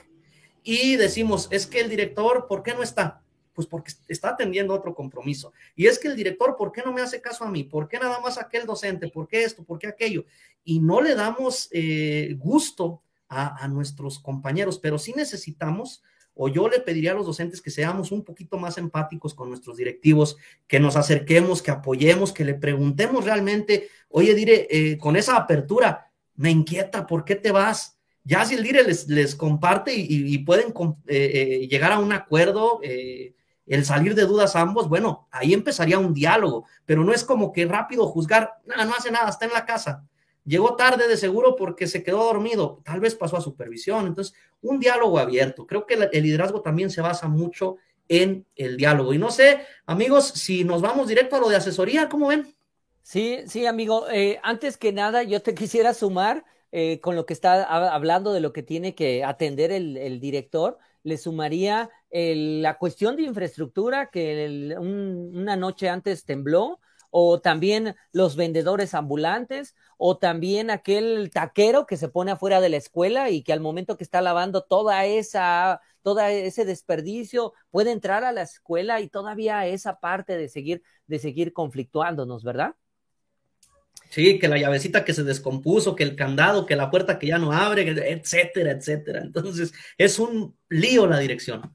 [0.64, 3.24] y decimos, es que el director, ¿por qué no está?
[3.60, 5.51] Pues porque está atendiendo otro compromiso.
[5.76, 7.66] Y es que el director, ¿por qué no me hace caso a mí?
[7.66, 9.10] ¿Por qué nada más aquel docente?
[9.10, 9.66] ¿Por qué esto?
[9.66, 10.24] ¿Por qué aquello?
[10.64, 16.01] Y no le damos eh, gusto a, nuestros compañeros, pero sí necesitamos,
[16.36, 19.76] o yo le pediría a los docentes que seamos un poquito más empáticos con nuestros
[19.76, 25.36] directivos, que nos acerquemos, que apoyemos, que le preguntemos realmente, oye, diré, eh, con esa
[25.36, 27.97] apertura, me inquieta, ¿por qué te vas?
[28.24, 30.74] Ya si el DIRE les, comparte y, pueden
[31.07, 33.34] eh, llegar a un acuerdo, eh,
[33.70, 37.65] el salir de dudas ambos, bueno, ahí empezaría un diálogo, pero no es como que
[37.65, 40.03] rápido juzgar, nada, no hace nada, está en la casa.
[40.43, 44.07] Llegó tarde de seguro porque se quedó dormido, tal vez pasó a supervisión.
[44.07, 45.67] Entonces, un diálogo abierto.
[45.67, 49.13] Creo que el liderazgo también se basa mucho en el diálogo.
[49.13, 52.55] Y no sé, amigos, si nos vamos directo a lo de asesoría, ¿cómo ven?
[53.03, 54.05] Sí, sí, amigo.
[54.41, 58.53] antes que nada, yo te quisiera sumar eh, con lo que está hablando de lo
[58.53, 65.89] que tiene que atender el, director, le sumaría la cuestión de infraestructura que una noche
[65.89, 66.80] antes tembló,
[67.12, 72.78] o también los vendedores ambulantes, o también aquel taquero que se pone afuera de la
[72.78, 78.24] escuela y que al momento que está lavando toda esa, todo ese desperdicio, puede entrar
[78.24, 82.76] a la escuela y todavía esa parte de seguir, de seguir conflictuándonos, ¿verdad?
[84.10, 87.38] Sí, que la llavecita que se descompuso, que el candado, que la puerta que ya
[87.38, 89.22] no abre, etcétera, etcétera.
[89.22, 91.74] Entonces, es un lío la dirección.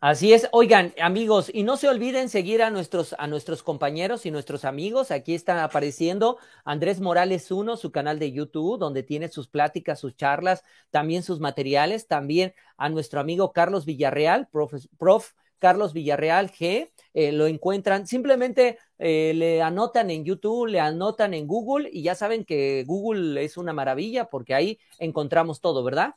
[0.00, 4.30] Así es, oigan, amigos, y no se olviden seguir a nuestros, a nuestros compañeros y
[4.30, 5.10] nuestros amigos.
[5.10, 10.14] Aquí está apareciendo Andrés Morales 1, su canal de YouTube, donde tiene sus pláticas, sus
[10.14, 12.06] charlas, también sus materiales.
[12.06, 18.78] También a nuestro amigo Carlos Villarreal, prof, prof Carlos Villarreal G, eh, lo encuentran, simplemente
[18.98, 23.56] eh, le anotan en YouTube, le anotan en Google y ya saben que Google es
[23.56, 26.14] una maravilla porque ahí encontramos todo, ¿verdad?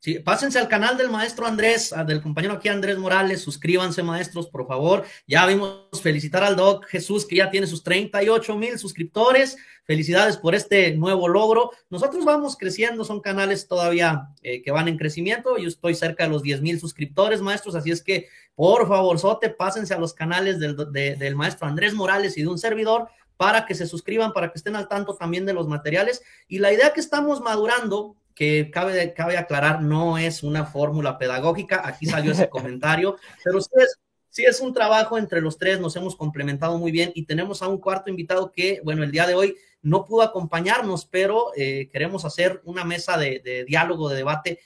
[0.00, 4.64] Sí, pásense al canal del maestro Andrés, del compañero aquí Andrés Morales, suscríbanse maestros, por
[4.64, 5.04] favor.
[5.26, 9.56] Ya vimos felicitar al Doc Jesús, que ya tiene sus 38 mil suscriptores.
[9.82, 11.72] Felicidades por este nuevo logro.
[11.90, 15.58] Nosotros vamos creciendo, son canales todavía eh, que van en crecimiento.
[15.58, 19.50] Yo estoy cerca de los 10 mil suscriptores, maestros, así es que por favor, sote,
[19.50, 23.74] pásense a los canales del, del maestro Andrés Morales y de un servidor para que
[23.74, 26.22] se suscriban, para que estén al tanto también de los materiales.
[26.46, 31.82] Y la idea que estamos madurando que cabe, cabe aclarar, no es una fórmula pedagógica,
[31.84, 33.98] aquí salió ese comentario, pero sí es,
[34.30, 37.68] sí es un trabajo entre los tres, nos hemos complementado muy bien y tenemos a
[37.68, 42.24] un cuarto invitado que, bueno, el día de hoy no pudo acompañarnos, pero eh, queremos
[42.24, 44.60] hacer una mesa de, de diálogo, de debate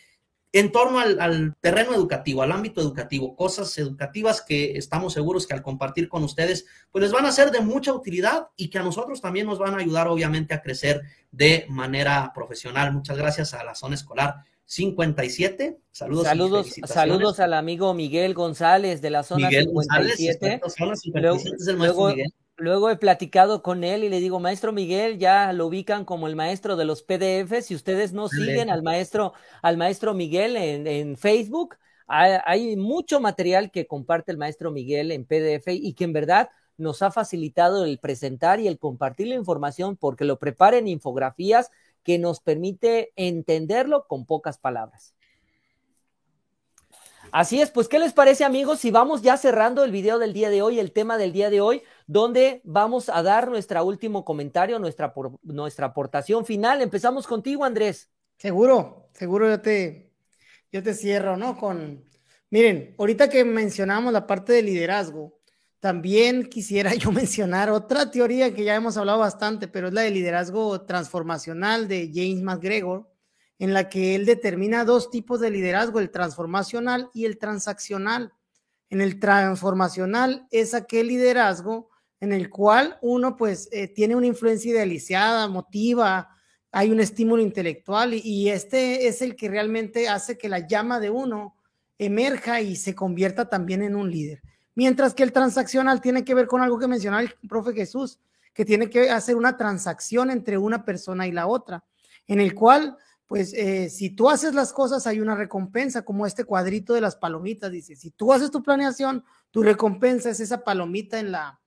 [0.53, 5.63] en torno al, terreno educativo, al ámbito educativo, cosas educativas que estamos seguros que al
[5.63, 9.23] compartir con ustedes, pues les van a ser de mucha utilidad y que a nosotros
[9.23, 11.01] también nos van a ayudar obviamente a crecer
[11.31, 12.93] de manera profesional.
[12.93, 14.35] Muchas gracias a la zona escolar
[14.67, 15.79] 57.
[15.91, 16.25] Saludos.
[16.25, 20.61] Saludos, saludos al amigo Miguel González de la zona 57.
[21.15, 21.43] luego,
[21.77, 22.15] Luego
[22.91, 26.77] he platicado con él y le digo, maestro Miguel, ya lo ubican como el maestro
[26.77, 27.63] de los PDF.
[27.63, 29.33] Si ustedes no siguen al maestro,
[29.63, 31.77] al maestro Miguel en, Facebook,
[32.07, 36.51] hay, hay, mucho material que comparte el maestro Miguel en PDF y que en verdad
[36.77, 41.71] nos ha facilitado el presentar y el compartir la información porque lo prepara en infografías
[42.03, 45.15] que nos permite entenderlo con pocas palabras.
[47.33, 48.81] Así es, pues, ¿qué les parece, amigos?
[48.81, 51.63] Si vamos ya cerrando el video del día de hoy, el tema del día de
[51.63, 51.83] hoy,
[52.13, 56.83] donde vamos a dar nuestro último comentario, nuestra, nuestra aportación final.
[56.83, 58.11] Empezamos contigo, Andrés.
[58.37, 60.13] Seguro, seguro yo te,
[60.71, 61.57] yo te cierro, ¿no?
[61.57, 62.05] Con,
[62.51, 65.41] miren, ahorita que mencionamos la parte de liderazgo,
[65.81, 70.11] también quisiera yo mencionar otra teoría que ya hemos hablado bastante, pero es la de
[70.11, 73.11] liderazgo transformacional de James McGregor
[73.59, 78.35] en la que él determina dos tipos de liderazgo, el transformacional y el transaccional.
[78.91, 81.92] En el transformacional es aquel liderazgo
[82.23, 86.29] en el cual uno pues eh, tiene una influencia idealizada, motiva,
[86.71, 91.11] hay un estímulo intelectual y, este es el que realmente hace que la llama de
[91.11, 91.57] uno
[91.99, 94.41] emerja y se convierta también en un líder.
[94.77, 98.21] Mientras que el transaccional tiene que ver con algo que mencionaba el profe Jesús,
[98.55, 101.83] que tiene que hacer una transacción entre una persona y la otra,
[102.29, 102.97] en el cual
[103.27, 107.17] pues eh, si tú haces las cosas hay una recompensa, como este cuadrito de las
[107.17, 111.59] palomitas, dice, si tú haces tu planeación, tu recompensa es esa palomita en la,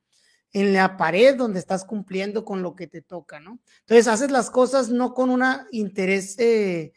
[0.56, 3.60] en la pared donde estás cumpliendo con lo que te toca, ¿no?
[3.82, 6.94] Entonces haces las cosas no con un interés, eh,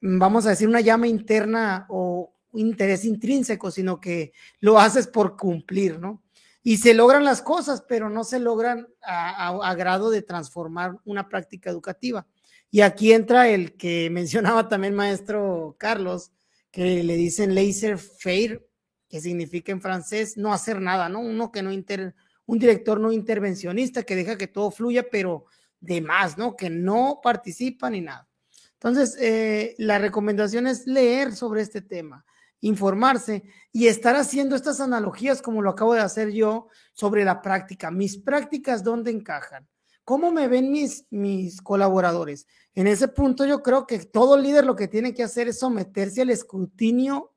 [0.00, 5.98] vamos a decir, una llama interna o interés intrínseco, sino que lo haces por cumplir,
[5.98, 6.22] ¿no?
[6.62, 11.70] Y se logran las cosas, pero no se logran a grado de transformar una práctica
[11.70, 12.28] educativa.
[12.70, 16.30] Y aquí entra el que mencionaba también maestro Carlos,
[16.70, 18.64] que le dicen laser faire,
[19.08, 21.18] que significa en francés no hacer nada, ¿no?
[21.18, 22.14] Uno que no inter,
[22.46, 25.46] un director no intervencionista que deja que todo fluya, pero
[25.80, 26.56] de más, ¿no?
[26.56, 28.28] Que no participa ni nada.
[28.74, 32.24] Entonces, eh, la recomendación es leer sobre este tema,
[32.60, 37.90] informarse y estar haciendo estas analogías como lo acabo de hacer yo sobre la práctica.
[37.90, 39.68] Mis prácticas, ¿dónde encajan?
[40.04, 42.46] ¿Cómo me ven mis, mis colaboradores?
[42.74, 46.22] En ese punto yo creo que todo líder lo que tiene que hacer es someterse
[46.22, 47.32] al escrutinio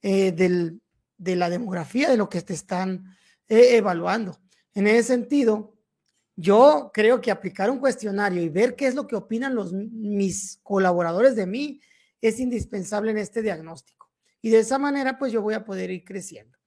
[0.00, 3.16] eh, de la demografía de lo que te están
[3.48, 4.38] eh, evaluando.
[4.76, 5.74] En ese sentido,
[6.36, 10.60] yo creo que aplicar un cuestionario y ver qué es lo que opinan los, mis
[10.62, 11.80] colaboradores de mí
[12.20, 14.10] es indispensable en este diagnóstico.
[14.42, 16.58] Y de esa manera, pues yo voy a poder ir creciendo.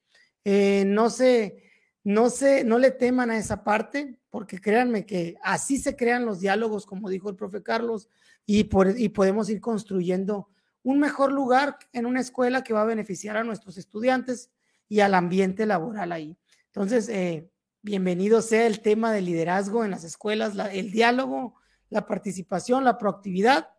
[0.44, 1.61] Eh, no sé,
[2.03, 6.40] no sé, no le teman a esa parte porque créanme que así se crean los
[6.40, 8.10] diálogos, como dijo el profe Carlos,
[8.48, 10.49] y, podemos ir construyendo
[10.81, 14.49] un mejor lugar en una escuela que va a beneficiar a nuestros estudiantes
[14.88, 16.36] y al ambiente laboral ahí.
[16.65, 17.52] Entonces, eh,
[17.82, 21.56] bienvenido sea el tema del liderazgo en las escuelas, el diálogo,
[21.90, 23.70] la participación, la proactividad,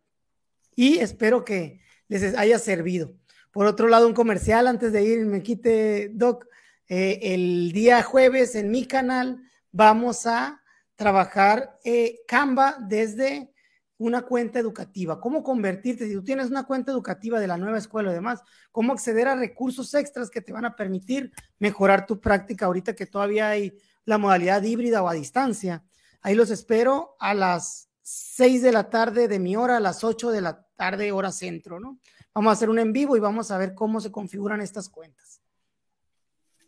[0.75, 3.13] y espero que les haya servido.
[3.53, 6.47] Por otro lado, un comercial antes de ir, me quite, Doc,
[6.89, 10.63] eh, el día jueves en mi canal vamos a
[10.97, 13.53] trabajar eh, Canva desde
[13.99, 18.11] una cuenta educativa, cómo convertirte, si tú tienes una cuenta educativa de la nueva escuela
[18.11, 22.65] y demás, cómo acceder a recursos extras que te van a permitir mejorar tu práctica
[22.65, 23.75] ahorita que todavía hay
[24.05, 25.85] la modalidad híbrida o a distancia.
[26.23, 30.31] Ahí los espero a las 6 de la tarde de mi hora, a las 8
[30.31, 31.99] de la tarde hora centro, ¿no?
[32.35, 35.41] Vamos a hacer un en vivo y vamos a ver cómo se configuran estas cuentas.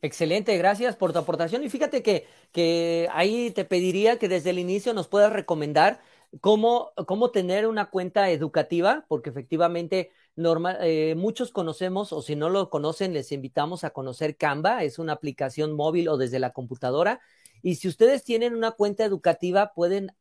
[0.01, 1.63] Excelente, gracias por tu aportación.
[1.63, 6.01] Y fíjate que, que ahí te pediría que desde el inicio nos puedas recomendar
[6.41, 12.49] cómo, cómo tener una cuenta educativa, porque efectivamente normal, eh, muchos conocemos, o si no
[12.49, 17.21] lo conocen, les invitamos a conocer Canva, es una aplicación móvil o desde la computadora.
[17.63, 20.13] Y si ustedes tienen una cuenta educativa, pueden,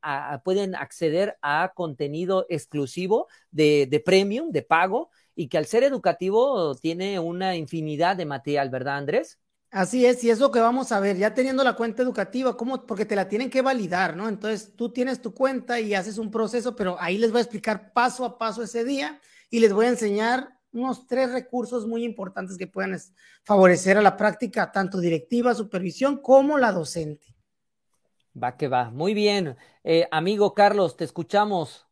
[0.43, 6.75] pueden acceder a contenido exclusivo de, de premium, de pago, y que al ser educativo
[6.75, 9.39] tiene una infinidad de material, ¿verdad, Andrés?
[9.71, 12.85] Así es, y es lo que vamos a ver, ya teniendo la cuenta educativa, ¿cómo?
[12.85, 14.27] Porque te la tienen que validar, ¿no?
[14.27, 17.93] Entonces tú tienes tu cuenta y haces un proceso, pero ahí les voy a explicar
[17.93, 19.21] paso a paso ese día
[19.51, 22.97] y les voy a enseñar unos tres recursos muy importantes que pueden
[23.43, 27.35] favorecer a la práctica, tanto directiva, supervisión, como la docente.
[28.41, 29.57] Va que va, muy bien.
[29.83, 31.85] Eh, amigo Carlos, te escuchamos.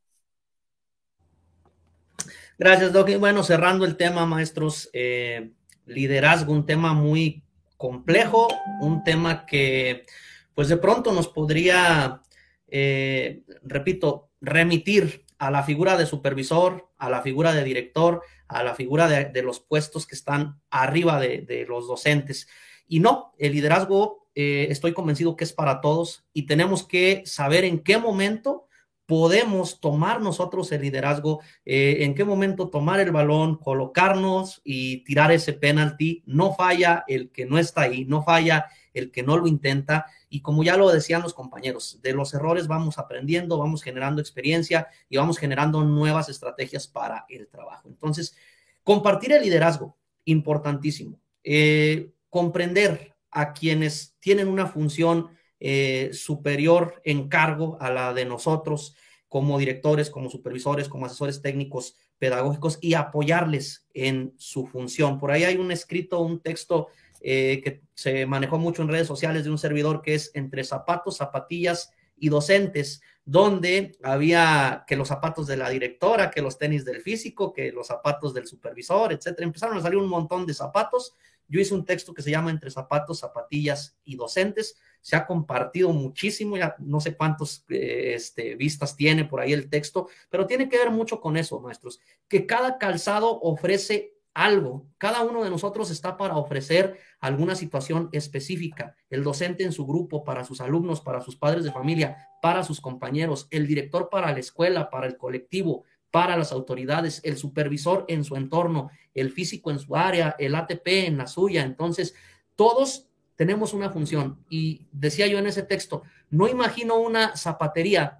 [2.57, 3.09] Gracias, Doc.
[3.19, 5.51] Bueno, cerrando el tema, maestros, eh,
[5.85, 7.43] liderazgo, un tema muy
[7.75, 8.47] complejo,
[8.81, 10.05] un tema que
[10.53, 12.21] pues de pronto nos podría,
[12.67, 18.75] eh, repito, remitir a la figura de supervisor, a la figura de director, a la
[18.75, 22.47] figura de, los puestos que están arriba de, los docentes.
[22.87, 27.63] Y no, el liderazgo eh, estoy convencido que es para todos y tenemos que saber
[27.63, 28.67] en qué momento
[29.05, 35.31] podemos tomar nosotros el liderazgo, eh, en qué momento tomar el balón, colocarnos y tirar
[35.31, 36.21] ese penalti.
[36.27, 38.67] No falla el que no está ahí, no falla
[38.99, 40.05] el que no lo intenta.
[40.29, 44.87] Y como ya lo decían los compañeros, de los errores vamos aprendiendo, vamos generando experiencia
[45.09, 47.87] y vamos generando nuevas estrategias para el trabajo.
[47.89, 48.35] Entonces,
[48.83, 51.19] compartir el liderazgo, importantísimo.
[51.43, 58.95] Eh, comprender a quienes tienen una función eh, superior en cargo a la de nosotros
[59.27, 65.19] como directores, como supervisores, como asesores técnicos pedagógicos y apoyarles en su función.
[65.19, 66.87] Por ahí hay un escrito, un texto
[67.21, 71.17] eh, que se manejó mucho en redes sociales de un servidor que es entre zapatos,
[71.17, 77.01] zapatillas y docentes, donde había que los zapatos de la directora, que los tenis del
[77.01, 79.45] físico, que los zapatos del supervisor, etcétera.
[79.45, 81.13] Empezaron a salir un montón de zapatos.
[81.47, 85.89] Yo hice un texto que se llama Entre zapatos, zapatillas y docentes, se ha compartido
[85.89, 90.67] muchísimo, ya no sé cuántos eh, este, vistas tiene por ahí el texto, pero tiene
[90.67, 95.91] que ver mucho con eso, maestros, que cada calzado ofrece algo, cada uno de nosotros
[95.91, 101.21] está para ofrecer alguna situación específica, el docente en su grupo, para sus alumnos, para
[101.21, 105.83] sus padres de familia, para sus compañeros, el director para la escuela, para el colectivo,
[106.11, 110.87] para las autoridades, el supervisor en su entorno, el físico en su área, el ATP
[110.87, 111.63] en la suya.
[111.63, 112.15] Entonces,
[112.55, 114.43] todos tenemos una función.
[114.49, 118.19] Y decía yo en ese texto, no imagino una zapatería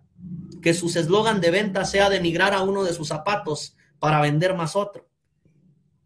[0.62, 4.76] que su eslogan de venta sea denigrar a uno de sus zapatos para vender más
[4.76, 5.09] otro.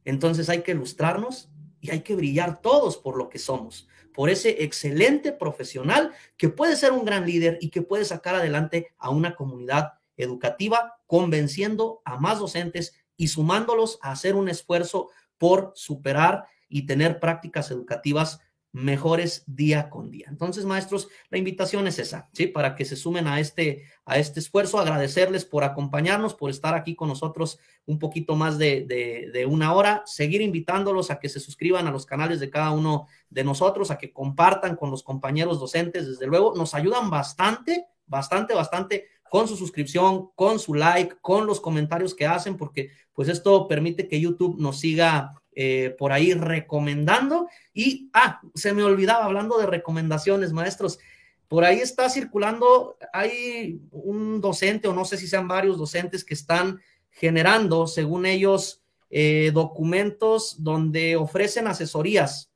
[0.05, 1.49] Entonces hay que ilustrarnos
[1.79, 6.75] y hay que brillar todos por lo que somos, por ese excelente profesional que puede
[6.75, 12.17] ser un gran líder y que puede sacar adelante a una comunidad educativa, convenciendo a
[12.17, 18.39] más docentes y sumándolos a hacer un esfuerzo por superar y tener prácticas educativas
[18.73, 20.25] mejores día con día.
[20.29, 22.47] Entonces, maestros, la invitación es esa, ¿sí?
[22.47, 26.95] Para que se sumen a este, a este esfuerzo, agradecerles por acompañarnos, por estar aquí
[26.95, 28.85] con nosotros un poquito más de,
[29.31, 33.07] de, una hora, seguir invitándolos a que se suscriban a los canales de cada uno
[33.29, 38.55] de nosotros, a que compartan con los compañeros docentes, desde luego, nos ayudan bastante, bastante,
[38.55, 43.67] bastante con su suscripción, con su like, con los comentarios que hacen, porque pues esto
[43.67, 47.47] permite que YouTube nos siga eh, por ahí recomendando.
[47.73, 50.99] Y, ah, se me olvidaba, hablando de recomendaciones, maestros,
[51.47, 56.33] por ahí está circulando, hay un docente, o no sé si sean varios docentes que
[56.33, 56.79] están
[57.11, 62.51] generando, según ellos, eh, documentos donde ofrecen asesorías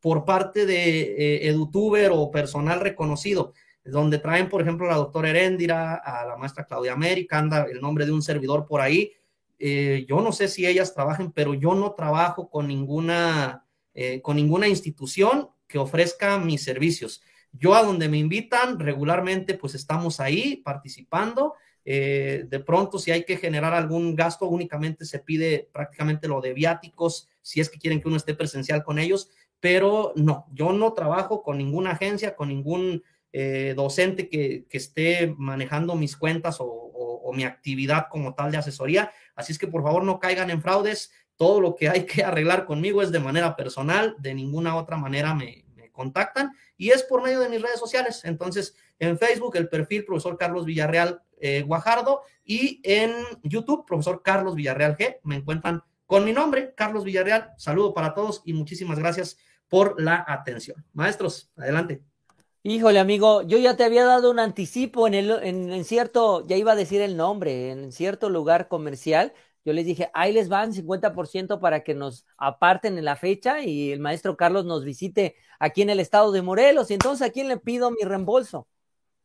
[0.00, 3.52] por parte de eh, edutuber o personal reconocido,
[3.84, 7.82] donde traen, por ejemplo, a la doctora Heréndira, a la maestra Claudia América, anda el
[7.82, 9.12] nombre de un servidor por ahí,
[9.62, 14.36] eh, yo no sé si ellas trabajen, pero yo no trabajo con ninguna, eh, con
[14.36, 17.20] ninguna institución que ofrezca mis servicios.
[17.52, 21.54] Yo a donde me invitan regularmente, pues estamos ahí participando.
[21.84, 26.54] Eh, de pronto, si hay que generar algún gasto, únicamente se pide prácticamente lo de
[26.54, 29.28] viáticos, si es que quieren que uno esté presencial con ellos,
[29.60, 33.02] pero no, yo no trabajo con ninguna agencia, con ningún
[33.76, 39.10] docente que, que, esté manejando mis cuentas o, o, mi actividad como tal de asesoría.
[39.34, 41.12] Así es que por favor no caigan en fraudes.
[41.36, 45.34] Todo lo que hay que arreglar conmigo es de manera personal, de ninguna otra manera
[45.34, 48.22] me, contactan y es por medio de mis redes sociales.
[48.24, 53.12] Entonces, en Facebook, el perfil profesor Carlos Villarreal eh, Guajardo y en
[53.42, 55.18] YouTube, profesor Carlos Villarreal G.
[55.24, 57.52] Me encuentran con mi nombre, Carlos Villarreal.
[57.58, 59.36] Saludo para todos y muchísimas gracias
[59.68, 60.84] por la atención.
[60.94, 62.09] Maestros, adelante.
[62.62, 66.72] Híjole, amigo, yo ya te había dado un anticipo en, el, en, cierto, ya iba
[66.72, 69.32] a decir el nombre, en cierto lugar comercial.
[69.64, 73.92] Yo les dije, ahí les van 50% para que nos aparten en la fecha y
[73.92, 76.90] el maestro Carlos nos visite aquí en el estado de Morelos.
[76.90, 78.68] Y entonces, ¿a quién le pido mi reembolso?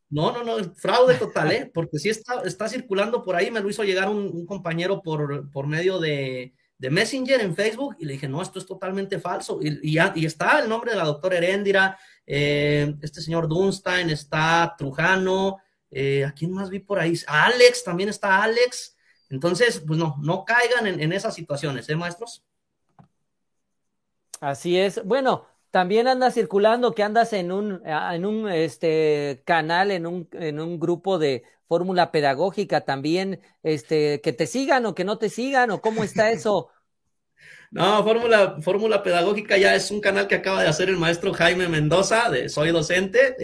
[0.08, 1.70] No, no, no, fraude total, ¿eh?
[1.74, 5.66] Porque sí está, está circulando por ahí, me lo hizo llegar un, compañero por, por
[5.66, 9.58] medio de, de Messenger en Facebook y le dije, no, esto es totalmente falso.
[9.60, 15.58] Y, y está el nombre de la doctora Heréndira, eh, este señor Dunstein, está Trujano,
[15.90, 17.14] eh, ¿a quién más vi por ahí?
[17.26, 18.96] Alex, también está Alex.
[19.30, 22.44] Entonces, pues no, no caigan en, esas situaciones, ¿eh, maestros?
[24.40, 25.04] Así es.
[25.04, 30.60] Bueno, también anda circulando que andas en un, en un este, canal, en un, en
[30.60, 35.70] un grupo de fórmula pedagógica también, este, que te sigan o que no te sigan,
[35.70, 36.68] o cómo está eso.
[37.76, 41.68] No, Fórmula, Fórmula Pedagógica ya es un canal que acaba de hacer el maestro Jaime
[41.68, 43.36] Mendoza de Soy Docente.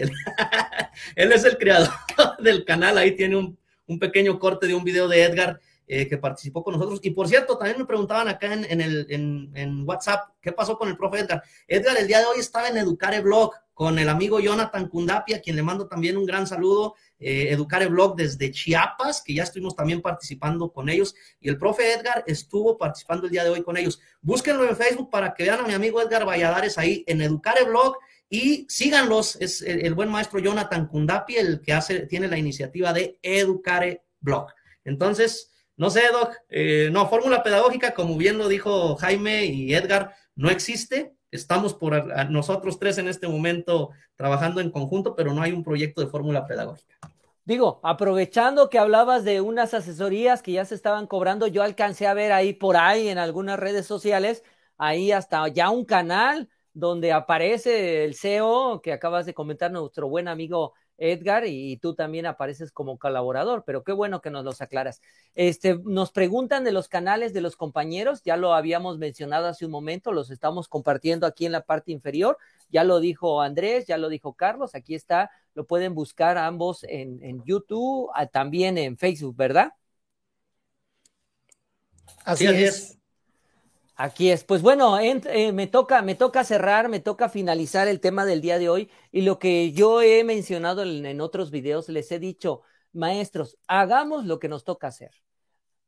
[1.15, 1.91] Él, es el creador
[2.39, 3.55] del canal, ahí tiene un,
[3.85, 6.99] un pequeño corte de un video de Edgar eh, que participó con nosotros.
[7.03, 10.97] Y por cierto, también me preguntaban acá en, el, en, WhatsApp, ¿qué pasó con el
[10.97, 11.43] profe Edgar?
[11.67, 15.55] Edgar el día de hoy estaba en Educare Blog con el amigo Jonathan Cundapia, quien
[15.55, 16.95] le mando también un gran saludo.
[17.19, 21.15] Eh, Educare Blog desde Chiapas, que ya estuvimos también participando con ellos.
[21.39, 23.99] Y el profe Edgar estuvo participando el día de hoy con ellos.
[24.21, 27.97] Búsquenlo en Facebook para que vean a mi amigo Edgar Valladares ahí en Educare Blog
[28.29, 29.37] y síganlos.
[29.37, 34.03] Es el, el buen maestro Jonathan Cundapia el que hace, tiene la iniciativa de Educare
[34.19, 34.47] Blog.
[34.85, 40.15] Entonces, no sé, Doc, eh, no, fórmula pedagógica, como bien lo dijo Jaime y Edgar,
[40.35, 41.15] no existe.
[41.33, 46.01] Estamos por nosotros tres en este momento trabajando en conjunto, pero no hay un proyecto
[46.01, 46.95] de fórmula pedagógica.
[47.43, 52.13] Digo, aprovechando que hablabas de unas asesorías que ya se estaban cobrando, yo alcancé a
[52.13, 54.43] ver ahí por ahí en algunas redes sociales,
[54.77, 60.27] ahí hasta ya un canal donde aparece el CEO que acabas de comentar, nuestro buen
[60.27, 65.01] amigo Edgar, y tú también apareces como colaborador, pero qué bueno que nos los aclaras.
[65.35, 69.71] Este, nos preguntan de los canales de los compañeros, ya lo habíamos mencionado hace un
[69.71, 72.37] momento, los estamos compartiendo aquí en la parte inferior,
[72.69, 77.43] ya lo dijo Andrés, ya lo dijo Carlos, aquí está, lo pueden buscar ambos en,
[77.43, 79.73] YouTube, ah, también en Facebook, ¿verdad?
[82.23, 82.97] Así, es.
[84.03, 84.43] Aquí es.
[84.43, 88.59] Pues bueno, eh, me, toca, me toca cerrar, me toca finalizar el tema del día
[88.59, 93.57] de hoy y lo que yo he mencionado en otros videos, les he dicho, maestros,
[93.65, 95.22] hagamos lo que nos toca hacer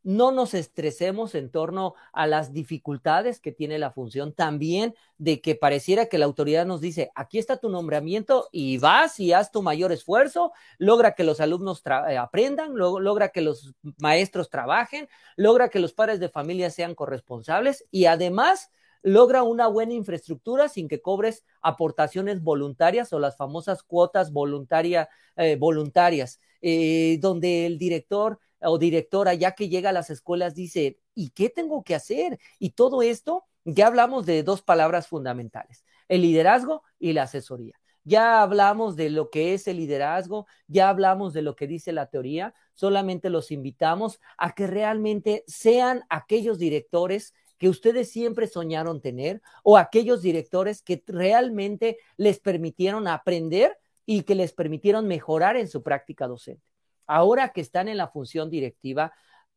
[0.06, 5.56] no nos estresemos en torno a las dificultades que tiene la función, también de que
[5.56, 9.64] pareciera que la autoridad nos dice, aquí está tu nombramiento y vas y haz tu
[9.64, 15.80] mayor esfuerzo, logra que los alumnos eh, aprendan, logra que los maestros trabajen, logra que
[15.80, 18.70] los padres de familia sean corresponsables y además
[19.02, 25.56] logra una buena infraestructura sin que cobres aportaciones voluntarias o las famosas cuotas voluntaria, eh,
[25.56, 31.30] voluntarias, eh, donde el director o directora, ya que llega a las escuelas, dice, ¿y
[31.30, 32.40] qué tengo que hacer?
[32.60, 37.80] Y todo esto, ya hablamos de dos palabras fundamentales, el liderazgo y la asesoría.
[38.04, 42.06] Ya hablamos de lo que es el liderazgo, ya hablamos de lo que dice la
[42.06, 49.42] teoría, solamente los invitamos a que realmente sean aquellos directores que ustedes siempre soñaron tener
[49.64, 53.76] o aquellos directores que realmente les permitieron aprender
[54.06, 56.75] y que les permitieron mejorar en su práctica docente
[57.08, 59.14] ahora que están en la función directiva,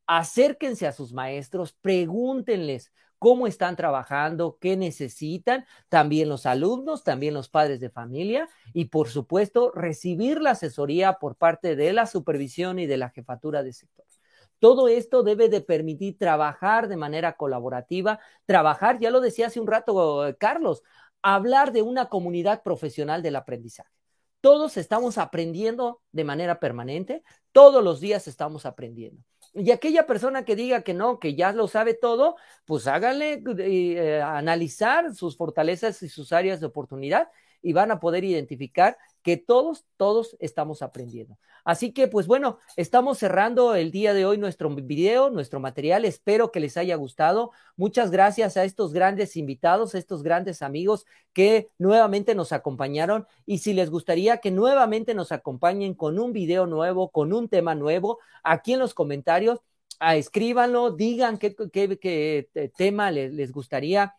[0.07, 7.49] acérquense a sus maestros, pregúntenles cómo están trabajando, qué necesitan, también los alumnos, también los
[7.49, 12.87] padres de familia y por supuesto recibir la asesoría por parte de la supervisión y
[12.87, 14.07] de la jefatura de sector.
[14.61, 19.69] Todo esto debe de permitir trabajar de manera colaborativa, trabajar, ya lo decía hace un
[19.69, 20.83] rato Carlos,
[21.23, 23.98] hablar de una comunidad profesional del aprendizaje.
[24.41, 29.23] Todos estamos aprendiendo de manera permanente, todos los días estamos aprendiendo.
[29.55, 34.21] Y aquella persona que diga que no, que ya lo sabe todo, pues háganle eh,
[34.23, 37.29] analizar sus fortalezas y sus áreas de oportunidad
[37.63, 41.39] y van a poder identificar que todos, todos estamos aprendiendo.
[41.65, 46.07] Así que, pues bueno, estamos cerrando el día de hoy nuestro video, nuestro material.
[46.07, 47.51] Espero que les haya gustado.
[47.77, 51.05] Muchas gracias a estos grandes invitados, a estos grandes amigos
[51.35, 53.27] que nuevamente nos acompañaron.
[53.45, 57.75] Y si les gustaría que nuevamente nos acompañen con un video nuevo, con un tema
[57.75, 59.61] nuevo, aquí en los comentarios,
[59.99, 64.15] ah, escríbanlo, digan qué, qué, tema les, les gustaría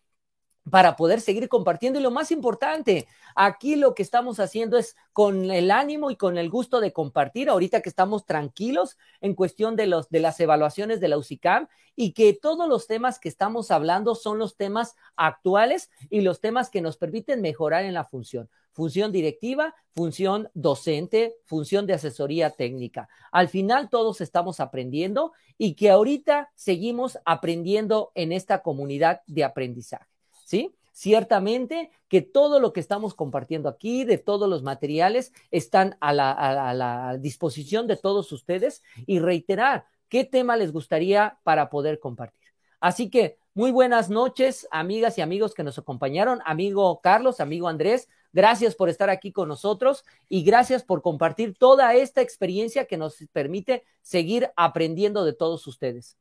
[0.70, 2.00] para poder seguir compartiendo.
[2.00, 6.38] Y lo más importante, aquí lo que estamos haciendo es con el ánimo y con
[6.38, 11.00] el gusto de compartir, ahorita que estamos tranquilos en cuestión de, los, de las evaluaciones
[11.00, 15.90] de la UCICAM y que todos los temas que estamos hablando son los temas actuales
[16.10, 18.50] y los temas que nos permiten mejorar en la función.
[18.72, 23.10] Función directiva, función docente, función de asesoría técnica.
[23.32, 30.19] Al final todos estamos aprendiendo y que ahorita seguimos aprendiendo en esta comunidad de aprendizaje.
[30.50, 30.74] ¿Sí?
[30.92, 37.18] Ciertamente que todo lo que estamos compartiendo aquí, de todos los materiales, están a la,
[37.20, 42.50] disposición de todos ustedes y reiterar qué tema les gustaría para poder compartir.
[42.80, 48.08] Así que muy buenas noches, amigas y amigos que nos acompañaron, amigo Carlos, amigo Andrés,
[48.34, 53.18] gracias por estar aquí con nosotros y gracias por compartir toda esta experiencia que nos
[53.32, 56.18] permite seguir aprendiendo de todos ustedes.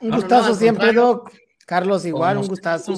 [0.00, 1.32] Un gustazo siempre, Doc.
[1.70, 2.94] Carlos, igual, un gustazo.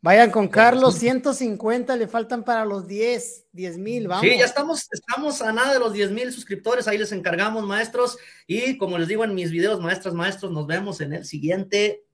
[0.00, 4.24] Vayan con Carlos, 150 le faltan para los 10, 10 mil, vamos.
[4.24, 8.16] Sí, ya estamos, estamos a nada de los 10 mil suscriptores, ahí les encargamos, maestros,
[8.46, 12.04] y como les digo en mis videos, maestras, maestros, nos vemos en el siguiente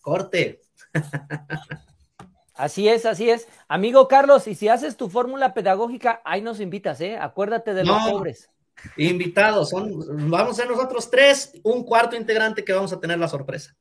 [0.00, 0.62] corte.
[2.54, 3.48] Así es, así es.
[3.66, 7.16] Amigo Carlos, y si haces tu fórmula pedagógica, ahí nos invitas, ¿eh?
[7.16, 8.50] Acuérdate de los pobres.
[8.96, 13.28] Invitados, son, vamos a ser nosotros tres, un cuarto integrante que vamos a tener la
[13.28, 13.76] sorpresa.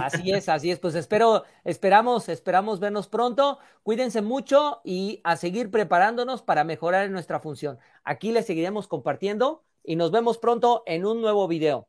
[0.00, 0.78] Así es, así es.
[0.78, 3.58] Pues espero, esperamos, esperamos vernos pronto.
[3.82, 7.78] Cuídense mucho y a seguir preparándonos para mejorar en nuestra función.
[8.04, 11.88] Aquí les seguiremos compartiendo y nos vemos pronto en un nuevo video.